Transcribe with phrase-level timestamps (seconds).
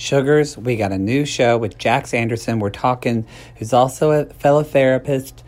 [0.00, 2.58] Sugars, we got a new show with Jax Anderson.
[2.58, 5.44] We're talking, who's also a fellow therapist.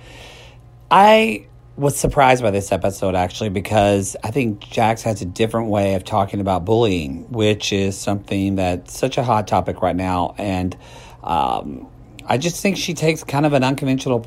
[0.91, 5.95] I was surprised by this episode actually because I think Jax has a different way
[5.95, 10.35] of talking about bullying, which is something that's such a hot topic right now.
[10.37, 10.77] And
[11.25, 11.89] um,
[12.27, 14.27] I just think she takes kind of an unconventional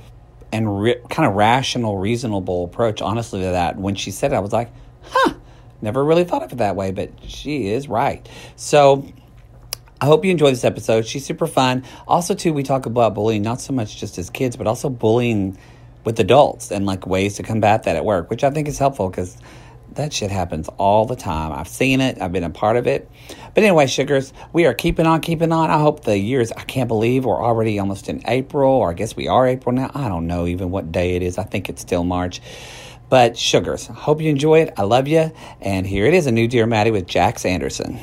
[0.51, 3.77] and re- kind of rational, reasonable approach, honestly, to that.
[3.77, 4.71] When she said it, I was like,
[5.03, 5.35] huh,
[5.83, 8.27] never really thought of it that way, but she is right.
[8.55, 9.07] So,
[10.05, 11.07] I hope you enjoy this episode.
[11.07, 11.83] She's super fun.
[12.07, 15.57] Also, too, we talk about bullying, not so much just as kids, but also bullying
[16.03, 19.09] with adults and like ways to combat that at work, which I think is helpful
[19.09, 19.35] because
[19.93, 21.51] that shit happens all the time.
[21.51, 23.09] I've seen it, I've been a part of it.
[23.55, 25.71] But anyway, sugars, we are keeping on, keeping on.
[25.71, 29.15] I hope the years, I can't believe we're already almost in April, or I guess
[29.15, 29.89] we are April now.
[29.95, 31.39] I don't know even what day it is.
[31.39, 32.43] I think it's still March.
[33.09, 34.75] But sugars, hope you enjoy it.
[34.77, 35.31] I love you.
[35.61, 37.99] And here it is a new Dear Mattie with Jax Anderson.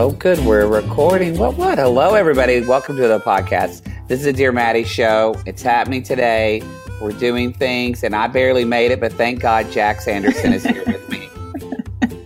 [0.00, 0.38] Oh, good.
[0.44, 1.36] We're recording.
[1.38, 1.56] What?
[1.56, 1.76] What?
[1.76, 2.60] Hello, everybody.
[2.60, 3.82] Welcome to the podcast.
[4.06, 5.34] This is a Dear Mattie show.
[5.44, 6.62] It's happening today.
[7.00, 10.84] We're doing things, and I barely made it, but thank God Jax Anderson is here
[10.86, 11.28] with me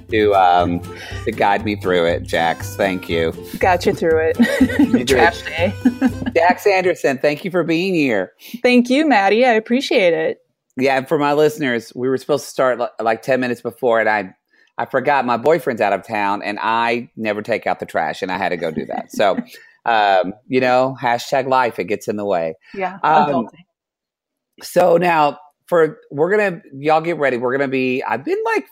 [0.10, 0.82] to um,
[1.24, 2.24] to guide me through it.
[2.24, 3.32] Jax, thank you.
[3.58, 5.08] Got you through it.
[5.08, 5.72] Trash day.
[6.36, 8.32] Jax Anderson, thank you for being here.
[8.62, 9.47] Thank you, Mattie.
[9.47, 10.41] I appreciate it.
[10.77, 14.10] Yeah, and for my listeners, we were supposed to start like ten minutes before, and
[14.10, 14.34] I
[14.78, 18.33] I forgot my boyfriend's out of town and I never take out the trash and
[18.33, 19.12] I had to go do that.
[19.12, 19.37] So,
[19.84, 22.55] um, you know, hashtag life, it gets in the way.
[22.75, 22.98] Yeah.
[23.03, 23.48] Um,
[24.62, 27.37] so now for, we're going to, y'all get ready.
[27.37, 28.67] We're going to be, I've been like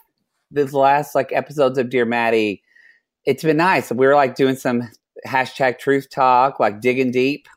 [0.49, 2.63] this last like episodes of Dear Mattie.
[3.25, 3.91] It's been nice.
[3.91, 4.89] We were like doing some
[5.27, 7.47] hashtag truth talk, like digging deep.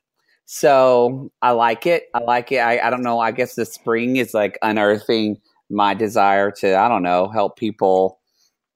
[0.44, 2.04] So I like it.
[2.12, 2.58] I like it.
[2.58, 3.18] I, I don't know.
[3.18, 5.38] I guess the spring is like unearthing
[5.70, 8.20] my desire to, I don't know, help people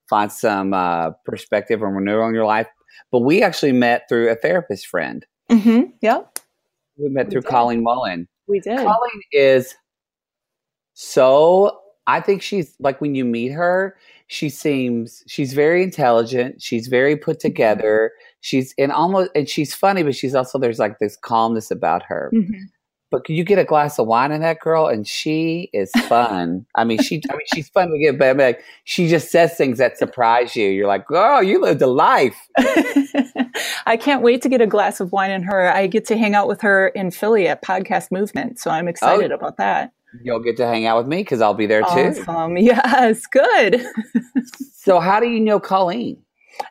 [0.09, 2.67] find some uh, perspective and renewal in your life.
[3.11, 5.25] But we actually met through a therapist friend.
[5.51, 5.91] Mm-hmm.
[6.01, 6.39] Yep.
[6.99, 7.51] We met we through did.
[7.51, 8.29] Colleen Mullen.
[8.47, 8.79] We did.
[8.79, 9.75] Colleen is
[10.95, 13.97] so, I think she's like when you meet her,
[14.27, 16.61] she seems, she's very intelligent.
[16.61, 17.49] She's very put mm-hmm.
[17.49, 18.13] together.
[18.41, 22.31] She's in almost, and she's funny, but she's also, there's like this calmness about her.
[22.35, 22.65] Mm-hmm
[23.11, 24.87] but can you get a glass of wine in that girl?
[24.87, 26.67] And she is fun.
[26.75, 29.79] I mean, she, I mean, she's fun to get, but like, she just says things
[29.79, 30.69] that surprise you.
[30.69, 32.37] You're like, oh, you lived a life.
[33.87, 35.73] I can't wait to get a glass of wine in her.
[35.73, 39.33] I get to hang out with her in Philly at Podcast Movement, so I'm excited
[39.33, 39.93] oh, about that.
[40.23, 42.23] You'll get to hang out with me because I'll be there too.
[42.27, 42.57] Awesome.
[42.57, 43.85] Yes, good.
[44.75, 46.23] so, how do you know Colleen?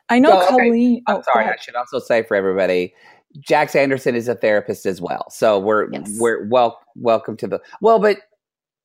[0.08, 0.96] I know oh, so, Colleen.
[0.96, 1.02] Okay.
[1.06, 1.46] I'm oh, sorry.
[1.46, 2.94] I should also say for everybody
[3.40, 5.28] Jax Anderson is a therapist as well.
[5.30, 6.16] So we're yes.
[6.18, 8.18] we're well welcome to the well, but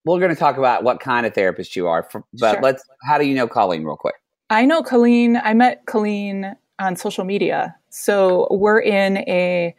[0.06, 2.04] we're going to talk about what kind of therapist you are.
[2.04, 2.62] For, but sure.
[2.62, 2.84] let's.
[3.04, 4.16] How do you know Colleen, real quick?
[4.50, 5.38] I know Colleen.
[5.38, 7.76] I met Colleen on social media.
[7.90, 9.76] So we're in a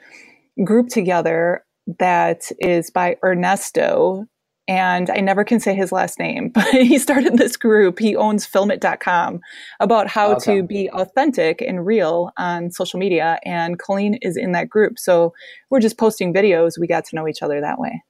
[0.64, 1.64] group together
[1.98, 4.26] that is by Ernesto,
[4.66, 7.98] and I never can say his last name, but he started this group.
[7.98, 9.40] He owns filmit.com
[9.80, 13.38] about how to be authentic and real on social media.
[13.44, 14.98] And Colleen is in that group.
[14.98, 15.34] So
[15.70, 16.78] we're just posting videos.
[16.78, 18.02] We got to know each other that way.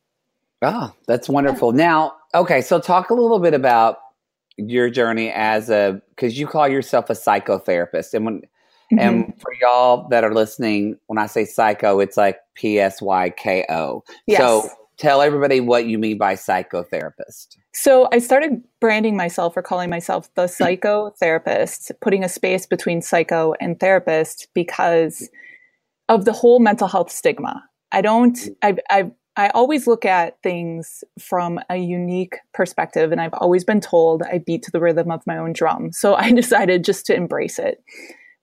[0.62, 1.72] Oh, that's wonderful.
[1.72, 3.98] Now, okay, so talk a little bit about
[4.56, 8.14] your journey as a because you call yourself a psychotherapist.
[8.14, 8.98] And when mm-hmm.
[8.98, 13.30] and for y'all that are listening, when I say psycho, it's like P S Y
[13.30, 14.04] K O.
[14.26, 14.38] Yes.
[14.38, 17.56] So tell everybody what you mean by psychotherapist.
[17.72, 23.54] So I started branding myself or calling myself the psychotherapist, putting a space between psycho
[23.60, 25.28] and therapist because
[26.08, 27.62] of the whole mental health stigma.
[27.92, 33.34] I don't, I, I, I always look at things from a unique perspective, and I've
[33.34, 35.92] always been told I beat to the rhythm of my own drum.
[35.92, 37.82] So I decided just to embrace it.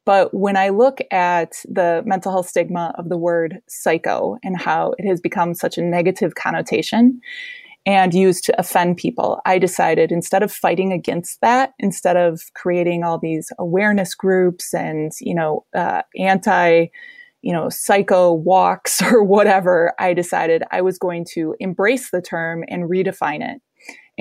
[0.06, 4.94] But when I look at the mental health stigma of the word psycho and how
[4.98, 7.22] it has become such a negative connotation
[7.86, 13.04] and used to offend people, I decided instead of fighting against that, instead of creating
[13.04, 16.88] all these awareness groups and, you know, uh, anti,
[17.44, 22.64] you know, psycho walks or whatever, I decided I was going to embrace the term
[22.70, 23.62] and redefine it.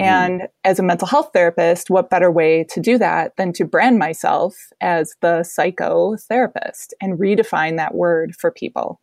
[0.01, 0.47] And mm.
[0.65, 4.57] as a mental health therapist, what better way to do that than to brand myself
[4.81, 9.01] as the psychotherapist and redefine that word for people?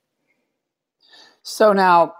[1.44, 2.14] So now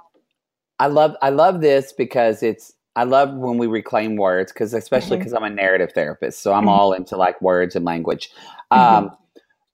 [0.80, 5.18] I love I love this because it's I love when we reclaim words because especially
[5.18, 5.44] because mm-hmm.
[5.44, 6.70] I'm a narrative therapist, so I'm mm-hmm.
[6.70, 8.30] all into like words and language.
[8.72, 9.08] Mm-hmm.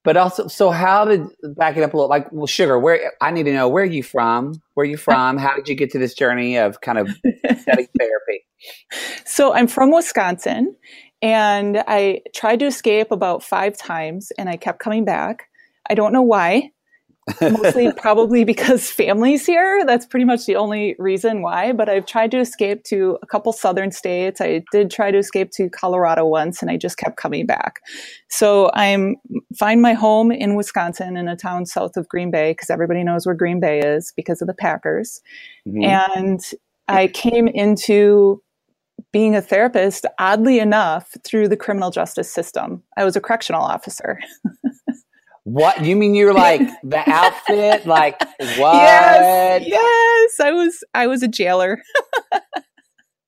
[0.04, 2.10] But also, so how did back it up a little?
[2.10, 2.78] Like, well, sugar.
[2.78, 4.62] Where I need to know where are you from?
[4.74, 5.38] Where are you from?
[5.38, 8.46] How did you get to this journey of kind of studying therapy?
[9.26, 10.76] So I'm from Wisconsin,
[11.22, 15.48] And I tried to escape about five times and I kept coming back.
[15.90, 16.73] I don't know why.
[17.42, 19.86] Mostly probably because family's here.
[19.86, 21.72] That's pretty much the only reason why.
[21.72, 24.42] But I've tried to escape to a couple southern states.
[24.42, 27.80] I did try to escape to Colorado once and I just kept coming back.
[28.30, 29.16] So I'm
[29.58, 33.25] find my home in Wisconsin in a town south of Green Bay because everybody knows
[33.25, 35.22] where Green Bay is because of the Packers.
[35.68, 35.84] Mm-hmm.
[35.84, 36.42] And
[36.88, 38.42] I came into
[39.12, 42.84] being a therapist, oddly enough, through the criminal justice system.
[42.98, 44.20] I was a correctional officer.
[45.44, 46.16] what you mean?
[46.16, 48.19] You're like the outfit, like
[48.57, 48.75] what?
[48.75, 50.40] Yes, yes.
[50.40, 50.84] I was.
[50.94, 51.81] I was a jailer.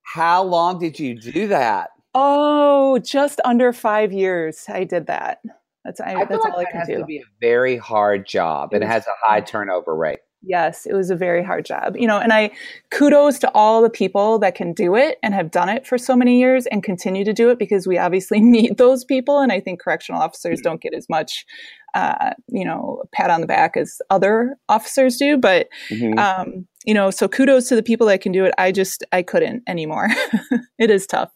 [0.03, 1.89] How long did you do that?
[2.13, 4.65] Oh, just under five years.
[4.69, 5.39] I did that.
[5.83, 6.97] That's I, I that's all like I can do.
[7.00, 10.19] To be a very hard job, it and it has a high turnover rate.
[10.47, 11.95] Yes, it was a very hard job.
[11.97, 12.51] You know, and I
[12.92, 16.15] kudos to all the people that can do it and have done it for so
[16.15, 19.39] many years and continue to do it because we obviously need those people.
[19.39, 21.45] And I think correctional officers don't get as much,
[21.94, 25.38] uh, you know, pat on the back as other officers do.
[25.38, 26.19] But, mm-hmm.
[26.19, 28.53] um, you know, so kudos to the people that can do it.
[28.57, 30.09] I just, I couldn't anymore.
[30.80, 31.31] it is tough.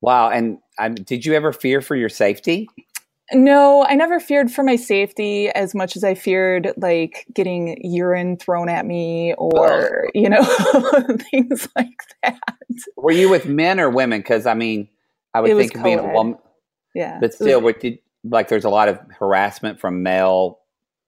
[0.00, 0.30] Wow.
[0.30, 2.68] And um, did you ever fear for your safety?
[3.32, 8.36] No, I never feared for my safety as much as I feared like getting urine
[8.36, 10.42] thrown at me or, you know,
[11.30, 12.40] things like that.
[12.96, 14.20] Were you with men or women?
[14.20, 14.88] Because I mean,
[15.34, 16.38] I would think of being a woman.
[16.94, 17.18] Yeah.
[17.20, 20.58] But still, was, did, like there's a lot of harassment from male.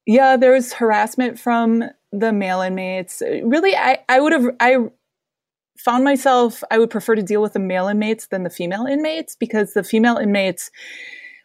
[0.06, 3.22] Yeah, there was harassment from the male inmates.
[3.43, 4.76] Really, I, I would have, I
[5.78, 9.37] found myself, I would prefer to deal with the male inmates than the female inmates
[9.37, 10.70] because the female inmates,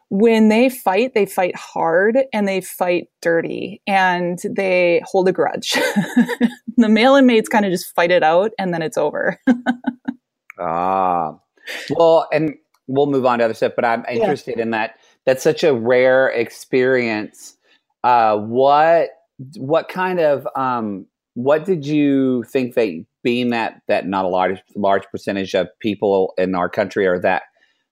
[0.09, 5.71] when they fight, they fight hard and they fight dirty and they hold a grudge.
[6.77, 9.39] the male inmates kind of just fight it out and then it's over.
[10.59, 11.38] ah,
[11.91, 12.56] well, and
[12.88, 14.63] we'll move on to other stuff, but I'm interested yeah.
[14.63, 14.95] in that.
[15.25, 17.55] That's such a rare experience.
[18.03, 19.09] Uh, what,
[19.57, 21.05] what kind of, um,
[21.35, 26.33] what did you think that being that, that not a large, large percentage of people
[26.38, 27.44] in our country are that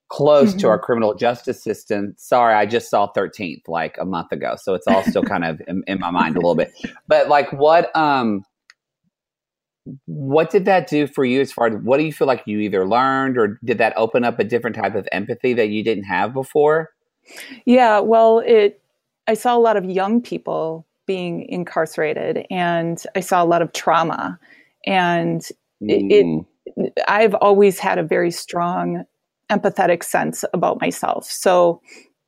[0.09, 0.59] close mm-hmm.
[0.59, 2.13] to our criminal justice system.
[2.17, 4.55] Sorry, I just saw 13th like a month ago.
[4.57, 6.73] So it's all still kind of in, in, my mind a little bit.
[7.07, 8.43] But like what um
[10.05, 12.59] what did that do for you as far as what do you feel like you
[12.59, 16.03] either learned or did that open up a different type of empathy that you didn't
[16.03, 16.89] have before?
[17.65, 18.81] Yeah, well, it
[19.27, 23.71] I saw a lot of young people being incarcerated and I saw a lot of
[23.73, 24.39] trauma
[24.85, 25.41] and
[25.81, 25.89] mm.
[25.89, 26.45] it,
[26.75, 29.05] it I've always had a very strong
[29.49, 31.25] empathetic sense about myself.
[31.25, 31.81] So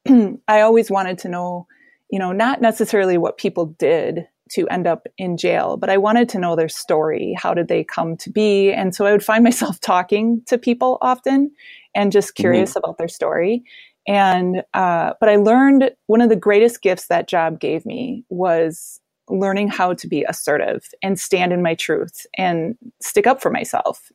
[0.48, 1.68] I always wanted to know,
[2.10, 6.27] you know, not necessarily what people did to end up in jail, but I wanted
[6.30, 7.36] to know their story.
[7.38, 8.71] How did they come to be?
[8.71, 11.51] And so I would find myself talking to people often
[11.95, 12.42] and just mm-hmm.
[12.42, 12.80] curious mm-hmm.
[12.80, 13.63] about their story.
[14.07, 19.00] And, uh, but I learned one of the greatest gifts that job gave me was
[19.30, 24.12] learning how to be assertive and stand in my truth and stick up for myself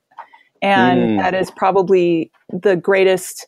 [0.65, 1.19] and mm.
[1.19, 3.47] that is probably the greatest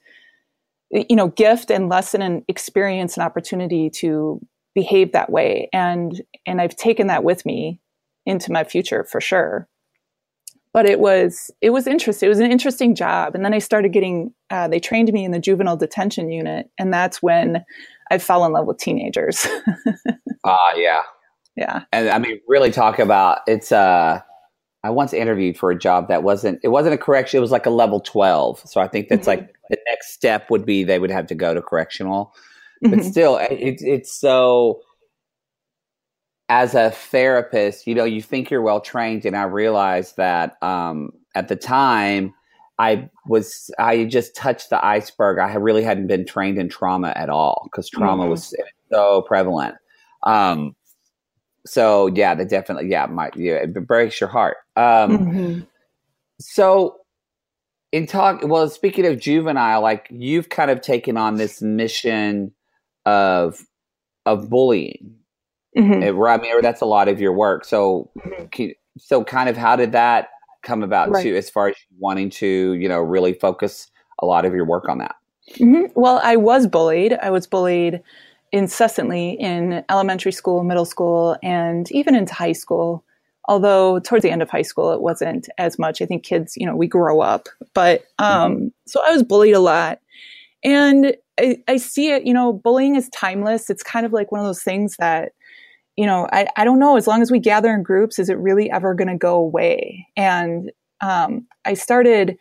[0.90, 4.40] you know gift and lesson and experience and opportunity to
[4.74, 5.68] behave that way.
[5.72, 7.80] And and i've taken that with me
[8.26, 9.66] into my future for sure.
[10.74, 13.34] But it was it was interesting it was an interesting job.
[13.34, 16.70] And then i started getting uh, they trained me in the juvenile detention unit.
[16.78, 17.64] And that's when
[18.10, 19.46] i fell in love with teenagers.
[20.48, 21.02] Ah uh, yeah.
[21.56, 21.82] Yeah.
[21.92, 24.20] And i mean really talk about it's uh
[24.86, 27.66] I once interviewed for a job that wasn't it wasn't a correction, it was like
[27.66, 28.62] a level 12.
[28.64, 29.40] So I think that's mm-hmm.
[29.40, 32.32] like the next step would be they would have to go to correctional.
[32.84, 32.94] Mm-hmm.
[32.94, 34.80] But still it, it's so
[36.48, 41.10] as a therapist, you know, you think you're well trained and I realized that um,
[41.34, 42.32] at the time
[42.78, 45.40] I was I just touched the iceberg.
[45.40, 48.30] I really hadn't been trained in trauma at all because trauma mm-hmm.
[48.30, 48.54] was
[48.92, 49.74] so prevalent.
[50.22, 50.75] Um,
[51.66, 54.56] so yeah, that definitely yeah, my yeah, it breaks your heart.
[54.76, 55.60] Um, mm-hmm.
[56.40, 56.96] So
[57.92, 62.52] in talk, well, speaking of juvenile, like you've kind of taken on this mission
[63.04, 63.64] of
[64.24, 65.14] of bullying.
[65.76, 66.02] Mm-hmm.
[66.02, 67.64] It, I mean, that's a lot of your work.
[67.64, 68.66] So, mm-hmm.
[68.98, 70.28] so kind of how did that
[70.62, 71.22] come about right.
[71.22, 74.88] too, as far as wanting to, you know, really focus a lot of your work
[74.88, 75.14] on that?
[75.54, 75.92] Mm-hmm.
[75.94, 77.12] Well, I was bullied.
[77.22, 78.02] I was bullied
[78.52, 83.04] incessantly in elementary school, middle school, and even into high school.
[83.48, 86.02] Although towards the end of high school, it wasn't as much.
[86.02, 87.48] I think kids, you know, we grow up.
[87.74, 88.66] But um, mm-hmm.
[88.86, 90.00] so I was bullied a lot.
[90.64, 93.70] And I, I see it, you know, bullying is timeless.
[93.70, 95.32] It's kind of like one of those things that,
[95.96, 98.38] you know, I, I don't know, as long as we gather in groups, is it
[98.38, 100.06] really ever going to go away?
[100.16, 102.36] And um, I started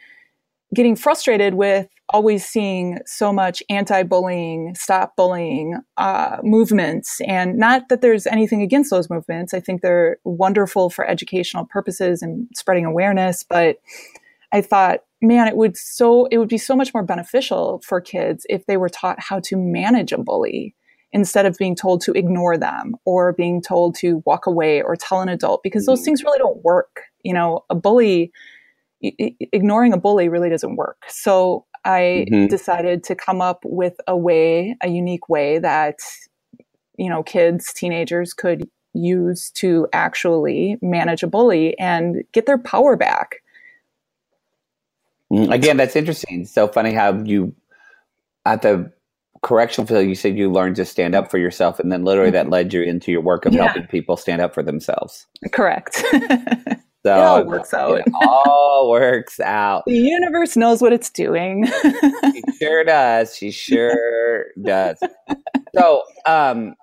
[0.74, 8.02] getting frustrated with always seeing so much anti-bullying, stop bullying uh, movements, and not that
[8.02, 9.54] there's anything against those movements.
[9.54, 13.44] I think they're wonderful for educational purposes and spreading awareness.
[13.44, 13.78] But
[14.52, 18.46] I thought, man, it would so it would be so much more beneficial for kids
[18.50, 20.76] if they were taught how to manage a bully
[21.12, 25.22] instead of being told to ignore them or being told to walk away or tell
[25.22, 26.06] an adult because those mm.
[26.06, 27.04] things really don't work.
[27.24, 28.32] You know, a bully
[29.02, 30.98] ignoring a bully really doesn't work.
[31.08, 32.48] So I mm-hmm.
[32.48, 36.00] decided to come up with a way, a unique way that,
[36.98, 42.96] you know, kids, teenagers could use to actually manage a bully and get their power
[42.96, 43.44] back.
[45.32, 46.46] Mm, again, that's interesting.
[46.46, 47.54] So funny how you,
[48.46, 48.92] at the
[49.42, 52.46] correctional facility, you said you learned to stand up for yourself, and then literally that
[52.46, 52.54] mm-hmm.
[52.54, 53.66] led you into your work of yeah.
[53.66, 55.28] helping people stand up for themselves.
[55.52, 56.04] Correct.
[57.06, 58.00] So it all works out.
[58.00, 59.84] It all works out.
[59.86, 61.68] The universe knows what it's doing.
[61.84, 63.36] she sure does.
[63.36, 64.98] She sure does.
[65.78, 66.76] So, um,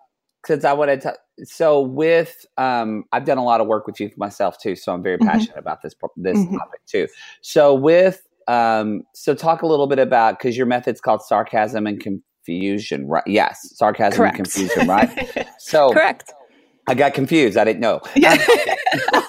[0.44, 4.12] since I want to, so with, um, I've done a lot of work with youth
[4.18, 5.28] myself too, so I'm very mm-hmm.
[5.28, 6.58] passionate about this this mm-hmm.
[6.58, 7.08] topic too.
[7.40, 11.98] So with, um, so talk a little bit about because your method's called sarcasm and
[12.00, 13.22] confusion, right?
[13.26, 14.36] Yes, sarcasm Correct.
[14.36, 15.48] and confusion, right?
[15.58, 16.34] So correct.
[16.88, 17.56] I got confused.
[17.56, 18.00] I didn't know.
[18.16, 18.32] Yeah.
[18.32, 19.22] Um,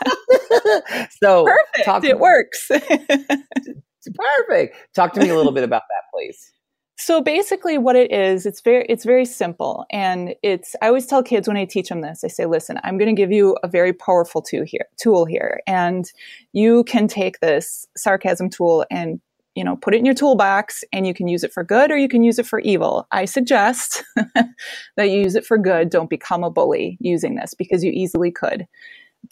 [1.22, 1.86] so perfect.
[1.86, 2.68] Talk it works.
[4.16, 4.76] perfect.
[4.96, 6.52] Talk to me a little bit about that, please.
[6.96, 11.24] So basically what it is, it's very it's very simple and it's I always tell
[11.24, 13.68] kids when I teach them this, I say, "Listen, I'm going to give you a
[13.68, 16.10] very powerful tool here, tool here and
[16.54, 19.20] you can take this sarcasm tool and
[19.56, 21.98] you know, put it in your toolbox and you can use it for good or
[21.98, 23.08] you can use it for evil.
[23.12, 24.04] I suggest
[24.96, 25.90] that you use it for good.
[25.90, 28.66] Don't become a bully using this because you easily could.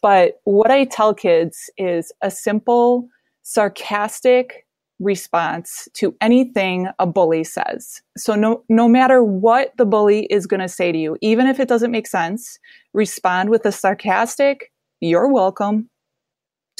[0.01, 3.08] But what I tell kids is a simple,
[3.42, 4.66] sarcastic
[5.00, 8.01] response to anything a bully says.
[8.16, 11.60] So no, no matter what the bully is going to say to you, even if
[11.60, 12.60] it doesn't make sense,
[12.94, 15.90] respond with a sarcastic, you're welcome.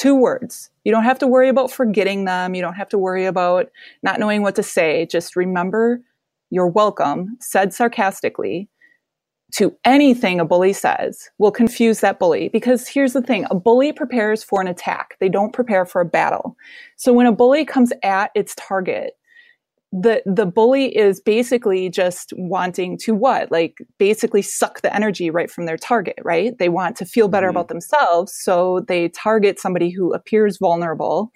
[0.02, 0.72] Two words.
[0.84, 2.56] You don't have to worry about forgetting them.
[2.56, 3.70] You don't have to worry about
[4.02, 5.06] not knowing what to say.
[5.06, 6.02] Just remember
[6.50, 8.68] you're welcome, said sarcastically,
[9.52, 12.50] to anything a bully says will confuse that bully.
[12.50, 16.06] Because here's the thing a bully prepares for an attack, they don't prepare for a
[16.06, 16.58] battle.
[16.96, 19.14] So when a bully comes at its target,
[19.92, 25.52] the the bully is basically just wanting to what like basically suck the energy right
[25.52, 27.58] from their target right they want to feel better mm-hmm.
[27.58, 31.32] about themselves so they target somebody who appears vulnerable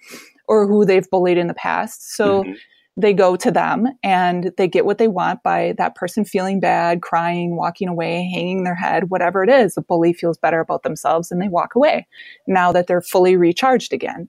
[0.48, 2.52] or who they've bullied in the past so mm-hmm
[2.96, 7.02] they go to them and they get what they want by that person feeling bad,
[7.02, 9.74] crying, walking away, hanging their head, whatever it is.
[9.74, 12.06] The bully feels better about themselves and they walk away
[12.46, 14.28] now that they're fully recharged again.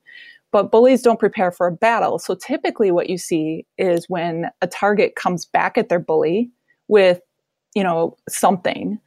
[0.51, 2.19] But bullies don't prepare for a battle.
[2.19, 6.49] So typically what you see is when a target comes back at their bully
[6.87, 7.19] with,
[7.75, 8.99] you know, something,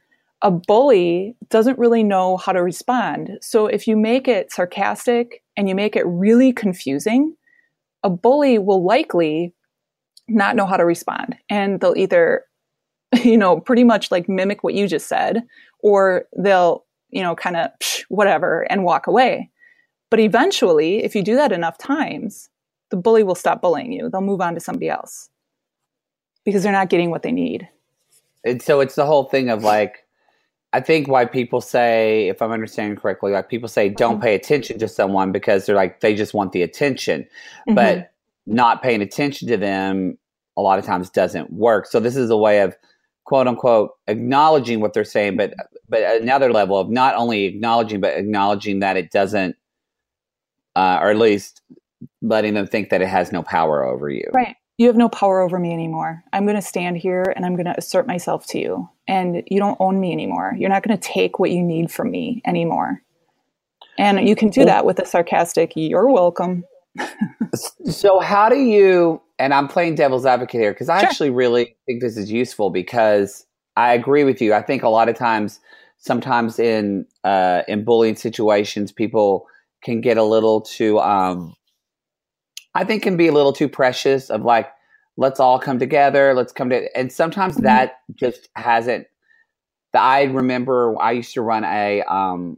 [0.43, 3.31] a bully doesn't really know how to respond.
[3.41, 7.35] So if you make it sarcastic and you make it really confusing,
[8.03, 9.53] a bully will likely
[10.27, 12.45] not know how to respond and they'll either
[13.23, 15.43] you know pretty much like mimic what you just said
[15.79, 17.69] or they'll you know kind of
[18.09, 19.49] whatever and walk away
[20.11, 22.49] but eventually if you do that enough times
[22.91, 25.29] the bully will stop bullying you they'll move on to somebody else
[26.45, 27.67] because they're not getting what they need
[28.43, 30.05] and so it's the whole thing of like
[30.73, 34.23] I think why people say, if I'm understanding correctly, like people say don't mm-hmm.
[34.23, 37.75] pay attention to someone because they're like they just want the attention, mm-hmm.
[37.75, 38.13] but
[38.45, 40.17] not paying attention to them
[40.57, 41.85] a lot of times doesn't work.
[41.85, 42.75] So this is a way of
[43.25, 45.53] quote unquote acknowledging what they're saying, but
[45.89, 49.57] but another level of not only acknowledging but acknowledging that it doesn't,
[50.75, 51.61] uh, or at least
[52.21, 54.25] letting them think that it has no power over you.
[54.33, 56.23] Right you have no power over me anymore.
[56.33, 58.89] I'm going to stand here and I'm going to assert myself to you.
[59.07, 60.55] And you don't own me anymore.
[60.57, 63.03] You're not going to take what you need from me anymore.
[63.99, 66.63] And you can do that with a sarcastic, you're welcome.
[67.85, 71.09] so, how do you, and I'm playing devil's advocate here because I sure.
[71.09, 73.45] actually really think this is useful because
[73.77, 74.55] I agree with you.
[74.55, 75.59] I think a lot of times,
[75.99, 79.45] sometimes in uh, in bullying situations, people
[79.83, 81.55] can get a little too um,
[82.73, 84.69] I think can be a little too precious of like,
[85.17, 87.65] let's all come together, let's come to, and sometimes mm-hmm.
[87.65, 89.07] that just hasn't.
[89.93, 92.57] the, I remember I used to run a, um,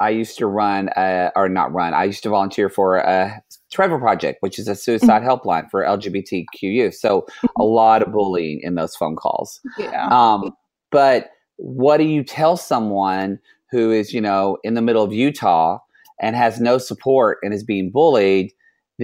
[0.00, 3.98] I used to run a, or not run, I used to volunteer for a Trevor
[3.98, 5.28] Project, which is a suicide mm-hmm.
[5.28, 6.94] helpline for LGBTQ youth.
[6.94, 7.62] So a mm-hmm.
[7.62, 9.60] lot of bullying in those phone calls.
[9.78, 10.08] Yeah.
[10.08, 10.52] Um,
[10.90, 13.38] but what do you tell someone
[13.70, 15.78] who is, you know, in the middle of Utah
[16.20, 18.52] and has no support and is being bullied?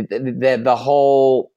[0.03, 1.53] the, the, the whole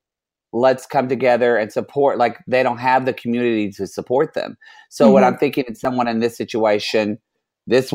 [0.51, 4.58] let's come together and support like they don't have the community to support them
[4.89, 5.13] so mm-hmm.
[5.13, 7.20] what i'm thinking is someone in this situation
[7.68, 7.94] this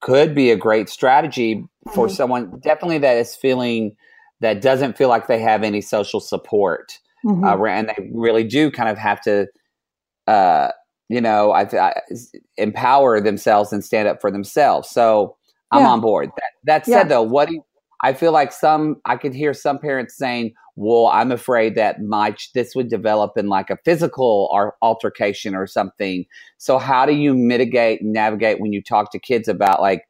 [0.00, 1.62] could be a great strategy
[1.92, 2.14] for mm-hmm.
[2.14, 3.94] someone definitely that is feeling
[4.40, 7.44] that doesn't feel like they have any social support mm-hmm.
[7.44, 9.46] uh, and they really do kind of have to
[10.26, 10.68] uh,
[11.10, 12.00] you know I, I,
[12.56, 15.35] empower themselves and stand up for themselves so
[15.72, 15.88] i'm yeah.
[15.88, 16.30] on board.
[16.36, 17.04] That, that said yeah.
[17.04, 17.64] though what do you,
[18.02, 22.34] i feel like some i could hear some parents saying well i'm afraid that my
[22.54, 26.24] this would develop in like a physical or altercation or something.
[26.58, 30.06] So how do you mitigate and navigate when you talk to kids about like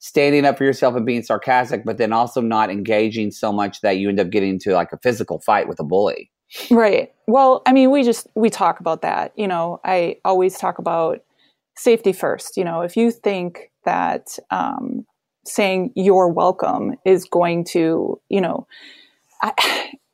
[0.00, 3.98] standing up for yourself and being sarcastic but then also not engaging so much that
[3.98, 6.30] you end up getting into like a physical fight with a bully?
[6.70, 7.12] Right.
[7.26, 9.80] Well i mean we just we talk about that you know?
[9.84, 11.22] I always talk about
[11.78, 15.06] safety first you know if you think that um,
[15.46, 18.66] saying you're welcome is going to you know
[19.42, 19.92] I,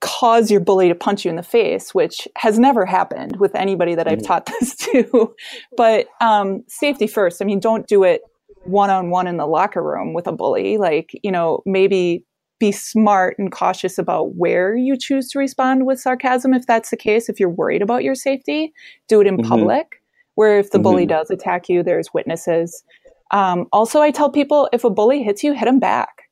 [0.00, 3.94] cause your bully to punch you in the face, which has never happened with anybody
[3.94, 4.26] that I've mm-hmm.
[4.26, 5.34] taught this to.
[5.76, 7.42] but um, safety first.
[7.42, 8.22] I mean, don't do it
[8.64, 10.76] one on one in the locker room with a bully.
[10.76, 12.24] Like, you know, maybe
[12.58, 16.96] be smart and cautious about where you choose to respond with sarcasm if that's the
[16.96, 17.28] case.
[17.28, 18.72] If you're worried about your safety,
[19.08, 19.48] do it in mm-hmm.
[19.48, 20.02] public,
[20.38, 20.84] where if the mm-hmm.
[20.84, 22.82] bully does attack you, there's witnesses.
[23.30, 26.22] Um, also, I tell people if a bully hits you, hit him back.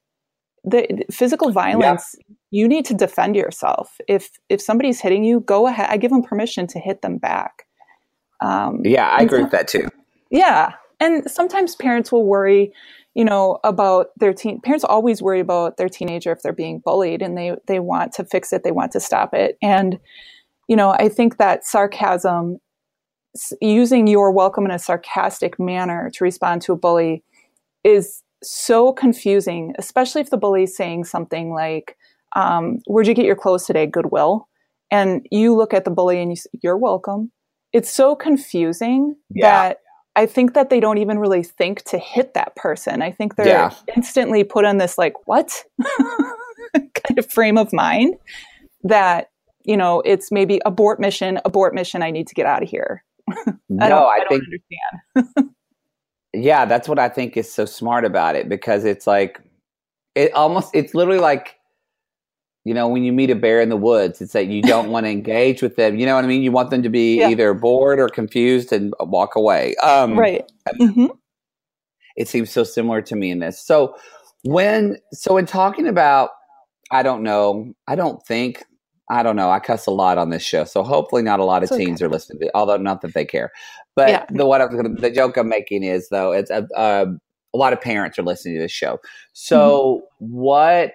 [0.64, 3.98] The, the physical violence yeah you need to defend yourself.
[4.08, 5.88] If if somebody's hitting you, go ahead.
[5.90, 7.66] I give them permission to hit them back.
[8.40, 9.88] Um, yeah, I agree so, with that too.
[10.30, 12.72] Yeah, and sometimes parents will worry,
[13.14, 14.60] you know, about their teen.
[14.60, 18.24] Parents always worry about their teenager if they're being bullied, and they they want to
[18.24, 18.62] fix it.
[18.62, 19.58] They want to stop it.
[19.60, 19.98] And
[20.68, 22.58] you know, I think that sarcasm,
[23.60, 27.22] using your welcome in a sarcastic manner to respond to a bully,
[27.84, 31.96] is so confusing, especially if the bully's saying something like,
[32.34, 33.86] um, where'd you get your clothes today?
[33.86, 34.48] Goodwill.
[34.90, 37.32] And you look at the bully and you say, you're welcome.
[37.72, 39.50] It's so confusing yeah.
[39.50, 39.78] that
[40.14, 43.02] I think that they don't even really think to hit that person.
[43.02, 43.74] I think they're yeah.
[43.96, 45.64] instantly put on this like, what
[46.74, 48.14] kind of frame of mind
[48.84, 49.30] that,
[49.64, 53.04] you know, it's maybe abort mission, abort mission, I need to get out of here.
[53.28, 53.34] I
[53.68, 55.50] no, I, I think, understand.
[56.34, 59.40] yeah, that's what I think is so smart about it because it's like,
[60.14, 61.56] it almost, it's literally like,
[62.64, 65.06] you know, when you meet a bear in the woods, it's that you don't want
[65.06, 65.98] to engage with them.
[65.98, 66.42] You know what I mean?
[66.42, 67.28] You want them to be yeah.
[67.28, 69.76] either bored or confused and walk away.
[69.76, 70.44] Um, right.
[70.80, 71.06] Mm-hmm.
[72.16, 73.60] It seems so similar to me in this.
[73.64, 73.94] So
[74.42, 76.30] when, so in talking about,
[76.90, 78.64] I don't know, I don't think,
[79.08, 80.64] I don't know, I cuss a lot on this show.
[80.64, 82.06] So hopefully not a lot of it's teens okay.
[82.06, 83.52] are listening to although not that they care.
[83.94, 84.26] But yeah.
[84.30, 87.06] the what I was gonna, the joke I'm making is though, it's a, a,
[87.54, 88.98] a lot of parents are listening to this show.
[89.32, 90.26] So mm-hmm.
[90.26, 90.92] what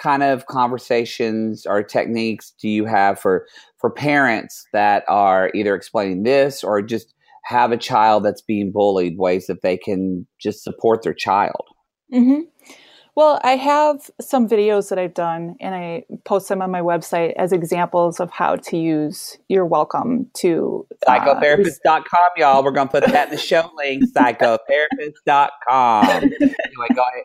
[0.00, 3.46] kind of conversations or techniques do you have for
[3.78, 9.18] for parents that are either explaining this or just have a child that's being bullied
[9.18, 11.64] ways that they can just support their child
[12.12, 12.40] mm-hmm.
[13.20, 17.34] Well i have some videos that i've done and i post them on my website
[17.36, 22.90] as examples of how to use your welcome to uh, psykotherapist.com y'all we're going to
[22.90, 26.32] put that in the show link psykotherapist.com anyway
[26.94, 27.24] go ahead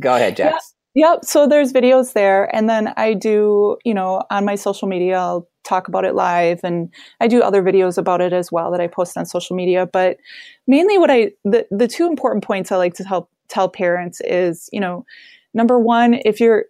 [0.00, 0.72] go ahead Jax.
[0.94, 1.24] Yep.
[1.24, 2.54] So there's videos there.
[2.54, 6.60] And then I do, you know, on my social media, I'll talk about it live
[6.62, 9.86] and I do other videos about it as well that I post on social media.
[9.86, 10.18] But
[10.66, 14.68] mainly what I, the, the two important points I like to help tell parents is,
[14.72, 15.04] you know,
[15.54, 16.66] number one, if your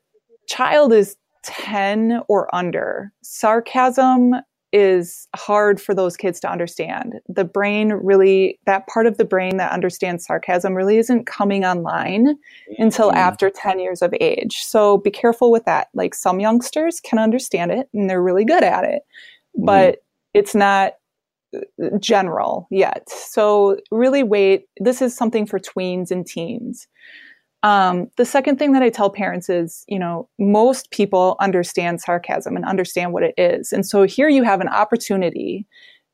[0.49, 4.35] child is 10 or under, sarcasm
[4.73, 7.21] is hard for those kids to understand.
[7.29, 12.37] The brain really, that part of the brain that understands sarcasm really isn't coming online
[12.79, 14.63] until after 10 years of age.
[14.63, 15.89] So be careful with that.
[15.93, 19.03] Like some youngsters can understand it and they're really good at it,
[19.55, 19.67] mm-hmm.
[19.67, 19.99] but
[20.33, 20.95] it's not
[22.01, 23.09] general yet.
[23.09, 24.67] So really wait.
[24.79, 26.87] This is something for tweens and teens.
[27.63, 32.57] Um, the second thing that I tell parents is, you know, most people understand sarcasm
[32.57, 33.73] and understand what it is.
[33.73, 35.67] And so here you have an opportunity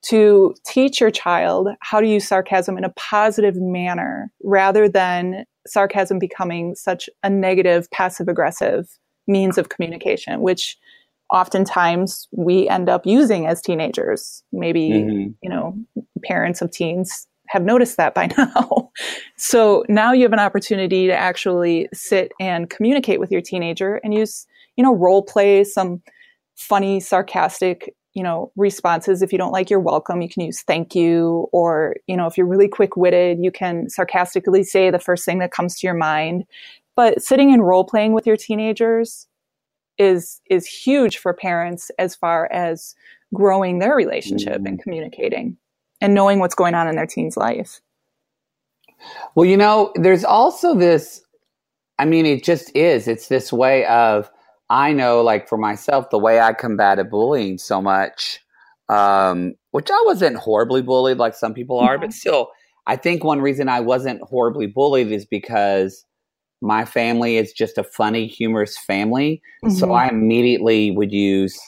[0.02, 6.18] to teach your child how to use sarcasm in a positive manner rather than sarcasm
[6.18, 8.86] becoming such a negative, passive aggressive
[9.26, 10.76] means of communication, which
[11.32, 14.42] oftentimes we end up using as teenagers.
[14.52, 15.30] Maybe, mm-hmm.
[15.42, 15.76] you know,
[16.24, 18.90] parents of teens have noticed that by now.
[19.36, 24.14] so now you have an opportunity to actually sit and communicate with your teenager and
[24.14, 26.02] use, you know, role play some
[26.56, 29.22] funny, sarcastic, you know, responses.
[29.22, 31.48] If you don't like your welcome, you can use thank you.
[31.52, 35.38] Or, you know, if you're really quick witted, you can sarcastically say the first thing
[35.38, 36.44] that comes to your mind.
[36.96, 39.28] But sitting and role playing with your teenagers
[39.98, 42.94] is is huge for parents as far as
[43.34, 44.66] growing their relationship mm.
[44.66, 45.56] and communicating
[46.00, 47.80] and knowing what's going on in their teen's life.
[49.34, 51.22] Well, you know, there's also this
[52.00, 53.08] I mean, it just is.
[53.08, 54.30] It's this way of
[54.70, 58.40] I know like for myself the way I combated bullying so much
[58.88, 62.06] um which I wasn't horribly bullied like some people are, mm-hmm.
[62.06, 62.50] but still
[62.86, 66.06] I think one reason I wasn't horribly bullied is because
[66.60, 69.42] my family is just a funny, humorous family.
[69.64, 69.76] Mm-hmm.
[69.76, 71.58] So I immediately would use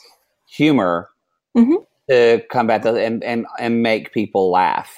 [0.49, 1.09] humor
[1.57, 1.75] mm-hmm.
[2.09, 4.91] to combat those and, and, and make people laugh.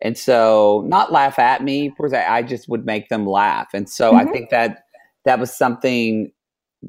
[0.00, 3.68] And so, not laugh at me, because I, I just would make them laugh.
[3.72, 4.28] And so, mm-hmm.
[4.28, 4.84] I think that
[5.24, 6.32] that was something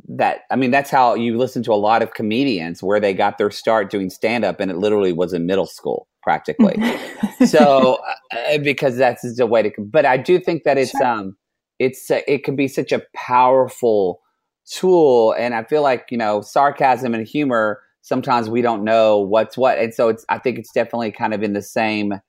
[0.10, 3.38] that I mean, that's how you listen to a lot of comedians where they got
[3.38, 6.74] their start doing stand up, and it literally was in middle school practically.
[6.74, 7.46] Mm-hmm.
[7.46, 8.00] so,
[8.32, 9.72] uh, because that's the way to.
[9.80, 11.06] But I do think that it's sure.
[11.06, 11.38] um
[11.80, 14.22] it's it can be such a powerful
[14.66, 19.58] tool and i feel like you know sarcasm and humor sometimes we don't know what's
[19.58, 22.20] what and so it's i think it's definitely kind of in the same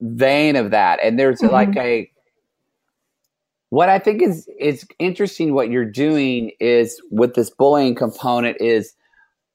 [0.00, 1.52] vein of that and there's mm-hmm.
[1.52, 2.10] like a
[3.70, 8.94] what i think is is interesting what you're doing is with this bullying component is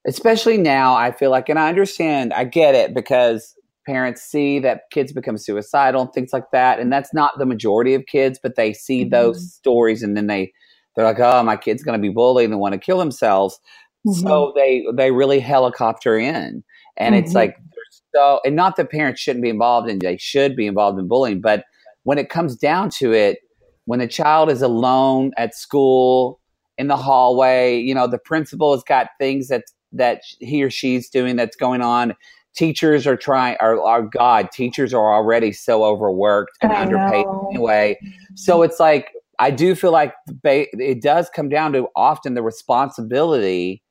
[0.07, 4.81] especially now i feel like and i understand i get it because parents see that
[4.91, 8.55] kids become suicidal and things like that and that's not the majority of kids but
[8.55, 9.11] they see mm-hmm.
[9.11, 10.51] those stories and then they
[10.95, 13.59] they're like oh my kid's going to be bullied and they want to kill themselves
[14.07, 14.27] mm-hmm.
[14.27, 16.63] so they they really helicopter in
[16.97, 17.23] and mm-hmm.
[17.23, 17.57] it's like
[18.15, 21.41] so and not that parents shouldn't be involved and they should be involved in bullying
[21.41, 21.65] but
[22.03, 23.39] when it comes down to it
[23.85, 26.39] when a child is alone at school
[26.77, 31.09] in the hallway you know the principal has got things that that he or she's
[31.09, 32.15] doing that's going on
[32.55, 37.49] teachers are trying are, are god teachers are already so overworked and I underpaid know.
[37.51, 37.99] anyway
[38.35, 40.13] so it's like i do feel like
[40.43, 43.81] it does come down to often the responsibility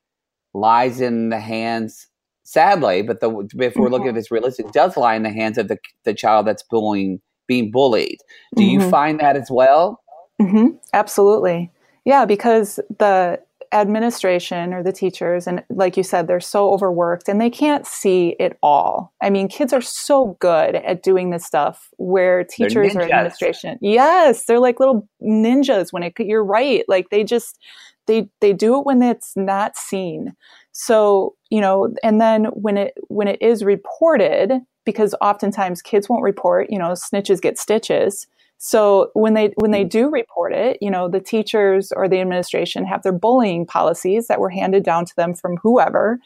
[0.55, 2.07] lies in the hands
[2.45, 4.19] sadly but the, if we're looking at mm-hmm.
[4.19, 8.19] this realistic does lie in the hands of the, the child that's bullying being bullied
[8.55, 8.81] do mm-hmm.
[8.81, 10.01] you find that as well
[10.41, 10.69] mm-hmm.
[10.93, 11.71] absolutely
[12.05, 13.41] yeah because the
[13.73, 18.37] administration or the teachers and like you said they're so overworked and they can't see
[18.39, 19.13] it all.
[19.23, 24.45] I mean kids are so good at doing this stuff where teachers or administration yes
[24.45, 27.59] they're like little ninjas when it you're right like they just
[28.07, 30.35] they they do it when it's not seen.
[30.73, 36.23] So you know and then when it when it is reported because oftentimes kids won't
[36.23, 38.27] report you know snitches get stitches
[38.65, 42.87] so when they when they do report it, you know, the teachers or the administration
[42.87, 46.21] have their bullying policies that were handed down to them from whoever,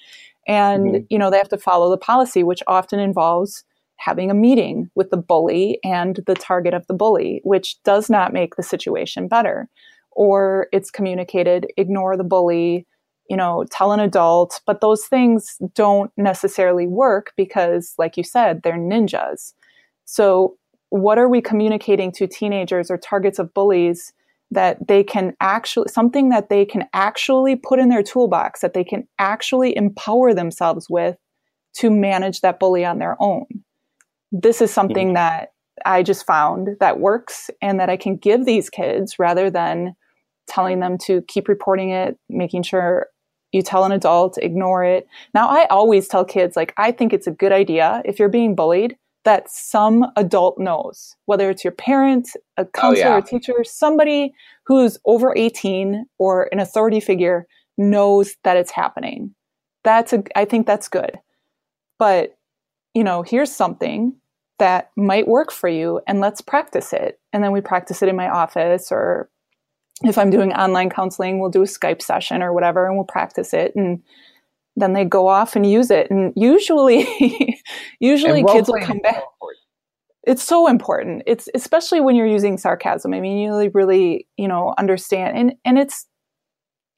[0.47, 1.05] and mm-hmm.
[1.09, 3.65] you know they have to follow the policy, which often involves
[3.97, 8.35] having a meeting with the bully and the target of the bully, which does not
[8.35, 9.67] make the situation better.
[10.11, 12.87] Or it's communicated, ignore the bully,
[13.31, 18.61] you know, tell an adult, but those things don't necessarily work because, like you said,
[18.63, 19.55] they're ninjas.
[20.05, 20.59] So
[20.91, 24.13] what are we communicating to teenagers or targets of bullies
[24.51, 28.85] that they can actually something that they can actually put in their toolbox that they
[28.85, 31.17] can actually empower themselves with
[31.75, 33.47] to manage that bully on their own?
[34.31, 35.53] This is something that
[35.85, 39.95] i just found that works and that i can give these kids rather than
[40.47, 43.09] telling them to keep reporting it making sure
[43.53, 45.07] you tell an adult ignore it.
[45.35, 48.55] Now i always tell kids like i think it's a good idea if you're being
[48.55, 48.97] bullied
[49.27, 53.19] that some adult knows, whether it's your parent, a oh, counselor, oh, yeah.
[53.19, 54.33] a teacher, somebody
[54.67, 57.45] who's over 18 or an authority figure
[57.77, 59.35] knows that it's happening.
[59.83, 61.19] That's a, I think that's good.
[61.99, 62.39] But,
[62.95, 64.15] you know, here's something
[64.61, 67.19] that might work for you and let's practice it.
[67.33, 69.29] And then we practice it in my office or
[70.05, 73.53] if I'm doing online counseling, we'll do a Skype session or whatever and we'll practice
[73.53, 73.75] it.
[73.75, 74.05] And
[74.77, 76.11] then they go off and use it.
[76.11, 77.61] And usually,
[78.01, 79.23] usually and kids will come back.
[80.25, 81.23] it's so important.
[81.27, 83.15] It's especially when you're using sarcasm.
[83.15, 86.07] I mean, you really, really, you know, understand, and and it's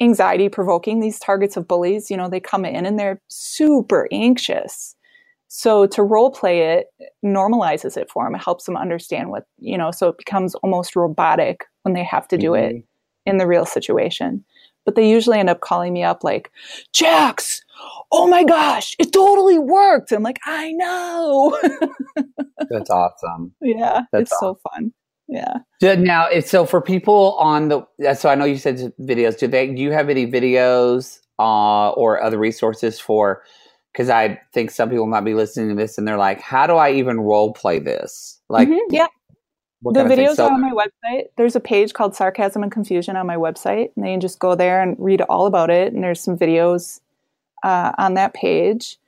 [0.01, 1.01] anxiety provoking.
[1.01, 4.95] These targets of bullies, you know, they come in and they're super anxious.
[5.49, 6.87] So to role play it
[7.25, 8.35] normalizes it for them.
[8.35, 9.91] It helps them understand what you know.
[9.91, 12.77] So it becomes almost robotic when they have to do mm-hmm.
[12.77, 12.85] it
[13.25, 14.45] in the real situation.
[14.88, 16.51] But they usually end up calling me up like,
[16.94, 17.62] Jax,
[18.11, 20.12] oh my gosh, it totally worked.
[20.12, 21.59] I'm like, I know.
[22.70, 23.53] That's awesome.
[23.61, 24.57] Yeah, That's it's awesome.
[24.62, 24.92] so fun.
[25.29, 25.59] Yeah.
[25.83, 29.38] Now, so for people on the, so I know you said videos.
[29.38, 29.66] Do they?
[29.66, 33.42] Do you have any videos uh, or other resources for?
[33.92, 36.77] Because I think some people might be listening to this and they're like, "How do
[36.77, 38.94] I even role play this?" Like, mm-hmm.
[38.94, 39.09] yeah,
[39.81, 41.27] What the videos so- are on my website.
[41.37, 44.55] There's a page called Sarcasm and Confusion on my website, and they can just go
[44.55, 45.93] there and read all about it.
[45.93, 47.01] And there's some videos
[47.62, 48.99] uh, on that page,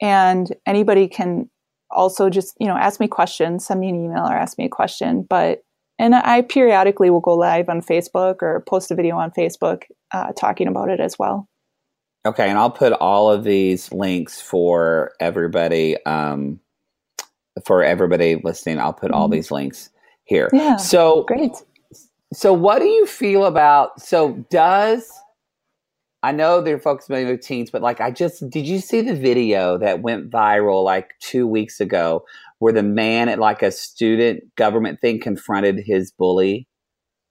[0.00, 1.48] and anybody can
[1.90, 4.68] also just you know ask me questions, send me an email or ask me a
[4.68, 5.22] question.
[5.22, 5.62] But
[6.00, 10.32] and I periodically will go live on Facebook or post a video on Facebook uh,
[10.32, 11.48] talking about it as well.
[12.26, 15.96] Okay, and I'll put all of these links for everybody.
[16.04, 16.60] Um,
[17.64, 19.20] for everybody listening, I'll put mm-hmm.
[19.20, 19.90] all these links
[20.28, 20.48] here.
[20.52, 20.76] Yeah.
[20.76, 21.52] So great.
[22.32, 24.00] So, what do you feel about?
[24.00, 25.10] So, does
[26.22, 29.14] I know they're focused mainly with teens, but like, I just did you see the
[29.14, 32.24] video that went viral like two weeks ago
[32.58, 36.66] where the man at like a student government thing confronted his bully?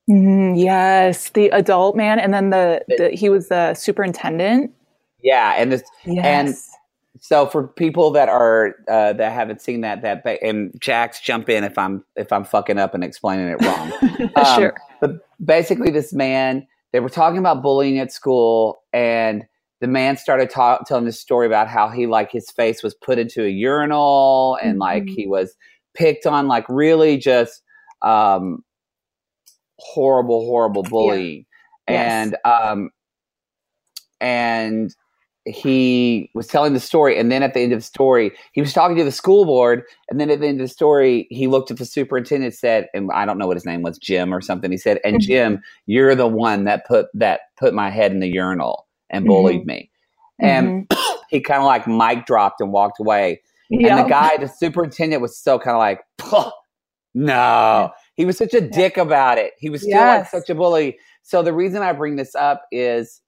[0.09, 4.71] Mm, yes, the adult man, and then the, the he was the superintendent.
[5.21, 6.71] Yeah, and this yes.
[7.19, 11.63] So for people that are uh, that haven't seen that that and Jax jump in
[11.63, 14.31] if I'm if I'm fucking up and explaining it wrong.
[14.35, 14.75] um, sure.
[14.99, 19.45] But basically, this man they were talking about bullying at school, and
[19.81, 23.19] the man started ta- telling this story about how he like his face was put
[23.19, 24.81] into a urinal and mm-hmm.
[24.81, 25.55] like he was
[25.93, 27.61] picked on, like really just
[28.01, 28.63] um,
[29.77, 31.45] horrible, horrible bullying,
[31.87, 31.93] yeah.
[31.93, 32.11] yes.
[32.11, 32.89] and um,
[34.19, 34.95] and
[35.47, 38.73] he was telling the story and then at the end of the story he was
[38.73, 41.71] talking to the school board and then at the end of the story he looked
[41.71, 44.71] at the superintendent said and i don't know what his name was jim or something
[44.71, 45.27] he said and mm-hmm.
[45.27, 49.61] jim you're the one that put that put my head in the urinal and bullied
[49.61, 49.67] mm-hmm.
[49.67, 49.91] me
[50.39, 51.17] and mm-hmm.
[51.29, 53.91] he kind of like mic dropped and walked away yep.
[53.91, 56.01] and the guy the superintendent was so kind of like
[57.13, 60.33] no he was such a dick about it he was still yes.
[60.33, 63.21] like such a bully so the reason i bring this up is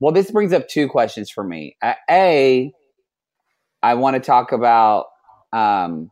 [0.00, 1.76] well, this brings up two questions for me.
[2.10, 2.72] A,
[3.82, 5.06] I want to talk about
[5.52, 6.10] um,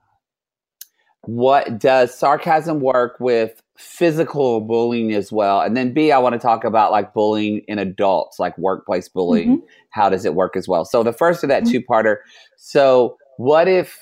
[1.23, 6.39] what does sarcasm work with physical bullying as well, and then B, I want to
[6.39, 9.59] talk about like bullying in adults, like workplace bullying.
[9.59, 9.67] Mm-hmm.
[9.91, 10.85] How does it work as well?
[10.85, 11.73] So the first of that mm-hmm.
[11.73, 12.17] two parter.
[12.57, 13.99] So what if?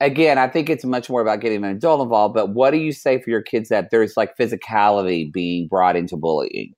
[0.00, 2.92] Again, I think it's much more about getting an adult involved, but what do you
[2.92, 6.72] say for your kids that there's like physicality being brought into bullying?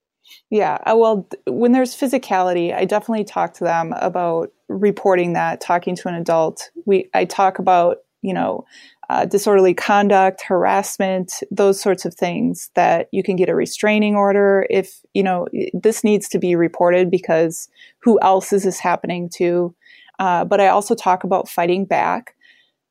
[0.50, 0.78] Yeah.
[0.86, 6.08] Uh, well, when there's physicality, I definitely talk to them about reporting that, talking to
[6.08, 6.70] an adult.
[6.86, 8.64] We, I talk about, you know,
[9.08, 14.66] uh, disorderly conduct, harassment, those sorts of things that you can get a restraining order
[14.70, 19.74] if, you know, this needs to be reported because who else is this happening to?
[20.20, 22.36] Uh, but I also talk about fighting back.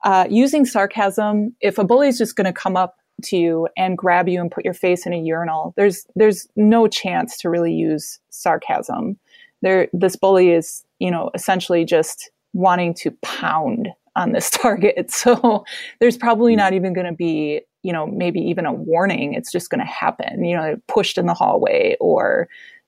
[0.03, 3.97] Uh, using sarcasm, if a bully is just going to come up to you and
[3.97, 7.73] grab you and put your face in a urinal, there's there's no chance to really
[7.73, 9.17] use sarcasm.
[9.61, 15.11] There, this bully is you know essentially just wanting to pound on this target.
[15.11, 15.63] So
[15.99, 19.33] there's probably not even going to be you know maybe even a warning.
[19.33, 20.43] It's just going to happen.
[20.43, 22.47] You know, pushed in the hallway or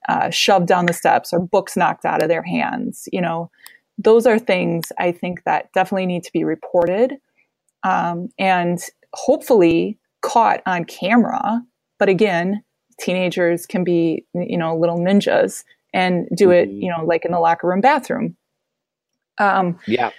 [0.10, 3.08] uh, shoved down the steps or books knocked out of their hands.
[3.12, 3.52] You know,
[3.98, 7.18] those are things I think that definitely need to be reported.
[7.84, 8.80] Um, and
[9.14, 11.62] hopefully caught on camera.
[12.00, 12.64] But again,
[13.00, 16.82] teenagers can be, you know, little ninjas and do it, mm-hmm.
[16.82, 18.38] you know, like in the locker room bathroom.
[19.38, 20.12] Um, yeah.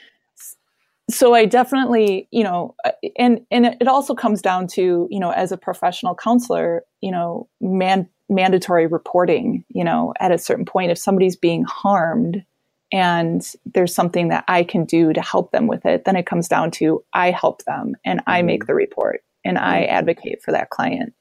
[1.11, 5.31] So I definitely, you know, uh, and and it also comes down to, you know,
[5.31, 9.65] as a professional counselor, you know, man, mandatory reporting.
[9.69, 12.45] You know, at a certain point, if somebody's being harmed,
[12.93, 16.49] and there's something that I can do to help them with it, then it comes
[16.49, 18.67] down to I help them and I make mm-hmm.
[18.69, 19.95] the report and I mm-hmm.
[19.95, 21.15] advocate for that client.